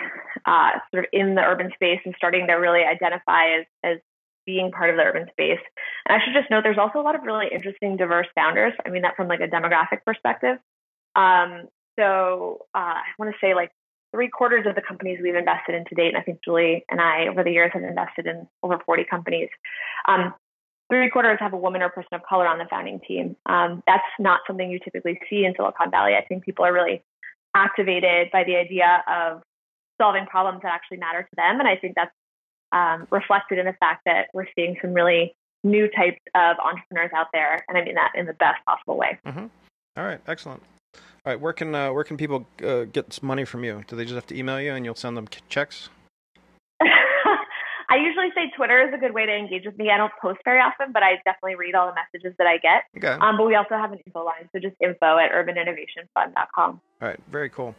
uh, 0.44 0.70
sort 0.92 1.04
of 1.04 1.10
in 1.14 1.34
the 1.34 1.40
urban 1.40 1.70
space 1.74 2.00
and 2.04 2.14
starting 2.18 2.46
to 2.48 2.54
really 2.54 2.82
identify 2.84 3.60
as, 3.60 3.64
as 3.82 3.98
being 4.44 4.70
part 4.70 4.90
of 4.90 4.96
the 4.96 5.02
urban 5.02 5.28
space. 5.30 5.60
And 6.06 6.20
I 6.20 6.22
should 6.22 6.34
just 6.34 6.50
note 6.50 6.62
there's 6.62 6.76
also 6.76 7.00
a 7.00 7.02
lot 7.02 7.14
of 7.14 7.22
really 7.22 7.46
interesting, 7.50 7.96
diverse 7.96 8.26
founders. 8.34 8.74
I 8.84 8.90
mean 8.90 9.00
that 9.00 9.16
from 9.16 9.28
like 9.28 9.40
a 9.40 9.48
demographic 9.48 10.04
perspective. 10.04 10.58
Um, 11.16 11.68
so 11.98 12.66
uh, 12.74 12.78
I 12.78 13.02
want 13.18 13.32
to 13.32 13.38
say 13.40 13.54
like 13.54 13.70
three 14.14 14.28
quarters 14.28 14.66
of 14.66 14.74
the 14.74 14.82
companies 14.82 15.18
we've 15.22 15.34
invested 15.34 15.74
in 15.74 15.84
to 15.86 15.94
date, 15.94 16.08
and 16.08 16.16
I 16.16 16.22
think 16.22 16.40
Julie 16.44 16.84
and 16.90 17.00
I 17.00 17.26
over 17.26 17.42
the 17.42 17.50
years 17.50 17.72
have 17.74 17.82
invested 17.82 18.26
in 18.26 18.46
over 18.62 18.78
40 18.86 19.04
companies. 19.04 19.48
Um, 20.06 20.34
three 20.90 21.10
quarters 21.10 21.38
have 21.40 21.52
a 21.52 21.56
woman 21.56 21.82
or 21.82 21.88
person 21.88 22.12
of 22.12 22.22
color 22.22 22.46
on 22.46 22.58
the 22.58 22.66
founding 22.70 23.00
team. 23.06 23.36
Um, 23.46 23.82
that's 23.86 24.04
not 24.20 24.40
something 24.46 24.70
you 24.70 24.78
typically 24.78 25.18
see 25.28 25.44
in 25.44 25.54
Silicon 25.56 25.90
Valley. 25.90 26.14
I 26.14 26.24
think 26.24 26.44
people 26.44 26.64
are 26.64 26.72
really 26.72 27.02
activated 27.54 28.30
by 28.32 28.44
the 28.44 28.56
idea 28.56 29.02
of 29.08 29.42
solving 30.00 30.26
problems 30.26 30.60
that 30.62 30.72
actually 30.72 30.98
matter 30.98 31.22
to 31.22 31.36
them, 31.36 31.58
and 31.58 31.68
I 31.68 31.76
think 31.76 31.94
that's 31.96 32.14
um, 32.72 33.06
reflected 33.10 33.58
in 33.58 33.66
the 33.66 33.76
fact 33.80 34.02
that 34.06 34.28
we're 34.32 34.48
seeing 34.54 34.76
some 34.80 34.92
really 34.92 35.34
new 35.62 35.88
types 35.88 36.20
of 36.34 36.56
entrepreneurs 36.58 37.10
out 37.16 37.28
there, 37.32 37.64
and 37.68 37.78
I 37.78 37.84
mean 37.84 37.94
that 37.94 38.12
in 38.14 38.26
the 38.26 38.32
best 38.34 38.64
possible 38.64 38.96
way. 38.96 39.18
Mm-hmm. 39.26 39.46
All 39.96 40.04
right, 40.04 40.20
excellent. 40.28 40.62
All 41.26 41.32
right, 41.32 41.40
where 41.40 41.54
can 41.54 41.74
uh, 41.74 41.90
where 41.90 42.04
can 42.04 42.18
people 42.18 42.46
uh, 42.62 42.84
get 42.84 43.22
money 43.22 43.46
from 43.46 43.64
you? 43.64 43.82
Do 43.88 43.96
they 43.96 44.04
just 44.04 44.14
have 44.14 44.26
to 44.26 44.36
email 44.36 44.60
you 44.60 44.74
and 44.74 44.84
you'll 44.84 44.94
send 44.94 45.16
them 45.16 45.26
checks? 45.48 45.88
I 46.82 47.96
usually 47.96 48.28
say 48.34 48.52
Twitter 48.54 48.86
is 48.86 48.92
a 48.94 48.98
good 48.98 49.14
way 49.14 49.24
to 49.24 49.32
engage 49.34 49.64
with 49.64 49.78
me. 49.78 49.88
I 49.90 49.96
don't 49.96 50.12
post 50.20 50.40
very 50.44 50.60
often, 50.60 50.92
but 50.92 51.02
I 51.02 51.12
definitely 51.24 51.54
read 51.54 51.74
all 51.74 51.86
the 51.86 51.94
messages 51.94 52.36
that 52.36 52.46
I 52.46 52.58
get. 52.58 52.82
Okay. 52.98 53.18
Um, 53.24 53.38
but 53.38 53.46
we 53.46 53.54
also 53.54 53.74
have 53.74 53.90
an 53.92 54.00
info 54.04 54.22
line, 54.22 54.50
so 54.52 54.60
just 54.60 54.76
info 54.82 55.16
at 55.16 55.32
urbaninnovationfund.com. 55.32 56.80
All 57.00 57.08
right, 57.08 57.20
very 57.30 57.48
cool. 57.48 57.74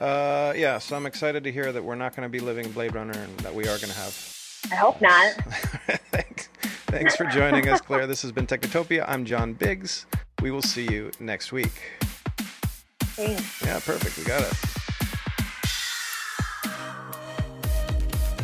Uh, 0.00 0.52
yeah, 0.56 0.78
so 0.78 0.94
I'm 0.94 1.06
excited 1.06 1.42
to 1.44 1.50
hear 1.50 1.72
that 1.72 1.82
we're 1.82 1.94
not 1.96 2.14
going 2.14 2.26
to 2.26 2.30
be 2.30 2.40
living 2.40 2.70
Blade 2.70 2.94
Runner 2.94 3.18
and 3.18 3.36
that 3.40 3.54
we 3.54 3.64
are 3.64 3.78
going 3.78 3.90
to 3.90 3.98
have. 3.98 4.36
I 4.70 4.76
hope 4.76 5.00
not. 5.00 5.32
thanks, 6.12 6.48
thanks 6.86 7.16
for 7.16 7.24
joining 7.24 7.68
us, 7.68 7.80
Clara. 7.80 8.06
This 8.06 8.22
has 8.22 8.30
been 8.30 8.46
Technotopia. 8.46 9.04
I'm 9.08 9.24
John 9.24 9.52
Biggs. 9.52 10.06
We 10.42 10.52
will 10.52 10.62
see 10.62 10.86
you 10.92 11.10
next 11.18 11.50
week. 11.50 11.82
Thanks. 13.16 13.62
Yeah, 13.64 13.78
perfect. 13.80 14.18
We 14.18 14.24
got 14.24 14.42
it. 14.42 14.52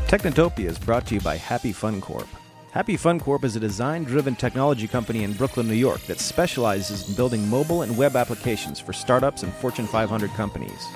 Technotopia 0.09 0.66
is 0.66 0.78
brought 0.78 1.06
to 1.06 1.14
you 1.14 1.20
by 1.20 1.37
Happy 1.37 1.72
Fun 1.72 2.00
Corp. 2.00 2.26
Happy 2.72 2.96
Fun 2.96 3.18
Corp 3.18 3.42
is 3.42 3.56
a 3.56 3.61
design 3.61 4.04
driven 4.04 4.37
technology 4.37 4.87
company 4.87 5.24
in 5.24 5.33
Brooklyn, 5.33 5.66
New 5.66 5.74
York 5.74 6.00
that 6.02 6.20
specializes 6.20 7.09
in 7.09 7.16
building 7.16 7.48
mobile 7.48 7.83
and 7.83 7.96
web 7.96 8.14
applications 8.14 8.78
for 8.78 8.92
startups 8.92 9.42
and 9.42 9.52
Fortune 9.54 9.88
500 9.88 10.30
companies. 10.30 10.87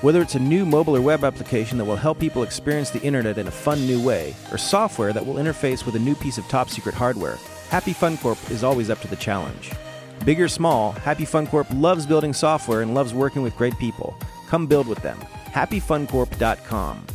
Whether 0.00 0.20
it's 0.20 0.34
a 0.34 0.40
new 0.40 0.66
mobile 0.66 0.96
or 0.96 1.00
web 1.00 1.22
application 1.22 1.78
that 1.78 1.84
will 1.84 1.94
help 1.94 2.18
people 2.18 2.42
experience 2.42 2.90
the 2.90 3.02
internet 3.02 3.38
in 3.38 3.46
a 3.46 3.52
fun 3.52 3.86
new 3.86 4.04
way, 4.04 4.34
or 4.50 4.58
software 4.58 5.12
that 5.12 5.24
will 5.24 5.34
interface 5.34 5.86
with 5.86 5.94
a 5.94 6.00
new 6.00 6.16
piece 6.16 6.38
of 6.38 6.48
top 6.48 6.68
secret 6.68 6.94
hardware, 6.94 7.38
Happy 7.68 7.92
Fun 7.92 8.18
Corp 8.18 8.38
is 8.50 8.64
always 8.64 8.90
up 8.90 9.00
to 9.00 9.08
the 9.08 9.14
challenge. 9.14 9.70
Big 10.24 10.40
or 10.40 10.48
small, 10.48 10.92
Happy 10.92 11.24
Fun 11.24 11.46
Corp 11.46 11.66
loves 11.74 12.06
building 12.06 12.32
software 12.32 12.82
and 12.82 12.94
loves 12.94 13.12
working 13.12 13.42
with 13.42 13.56
great 13.56 13.76
people. 13.78 14.16
Come 14.48 14.66
build 14.66 14.86
with 14.86 14.98
them. 15.02 15.18
HappyFunCorp.com. 15.46 17.06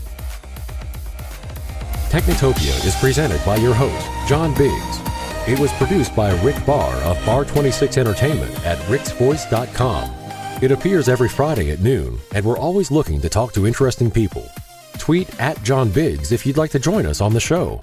Technotopia 2.09 2.85
is 2.85 2.95
presented 2.95 3.43
by 3.45 3.57
your 3.57 3.73
host, 3.73 4.07
John 4.29 4.53
Biggs. 4.53 4.99
It 5.47 5.59
was 5.59 5.71
produced 5.73 6.15
by 6.15 6.31
Rick 6.41 6.65
Barr 6.65 6.93
of 7.03 7.23
Bar 7.25 7.45
26 7.45 7.97
Entertainment 7.97 8.65
at 8.65 8.77
ricksvoice.com. 8.89 10.13
It 10.61 10.71
appears 10.71 11.07
every 11.07 11.29
Friday 11.29 11.71
at 11.71 11.79
noon, 11.79 12.17
and 12.33 12.45
we're 12.45 12.57
always 12.57 12.91
looking 12.91 13.21
to 13.21 13.29
talk 13.29 13.53
to 13.53 13.67
interesting 13.67 14.09
people. 14.09 14.49
Tweet 14.97 15.39
at 15.39 15.61
John 15.63 15.89
Biggs 15.91 16.31
if 16.31 16.45
you'd 16.45 16.57
like 16.57 16.71
to 16.71 16.79
join 16.79 17.05
us 17.05 17.21
on 17.21 17.33
the 17.33 17.39
show. 17.39 17.79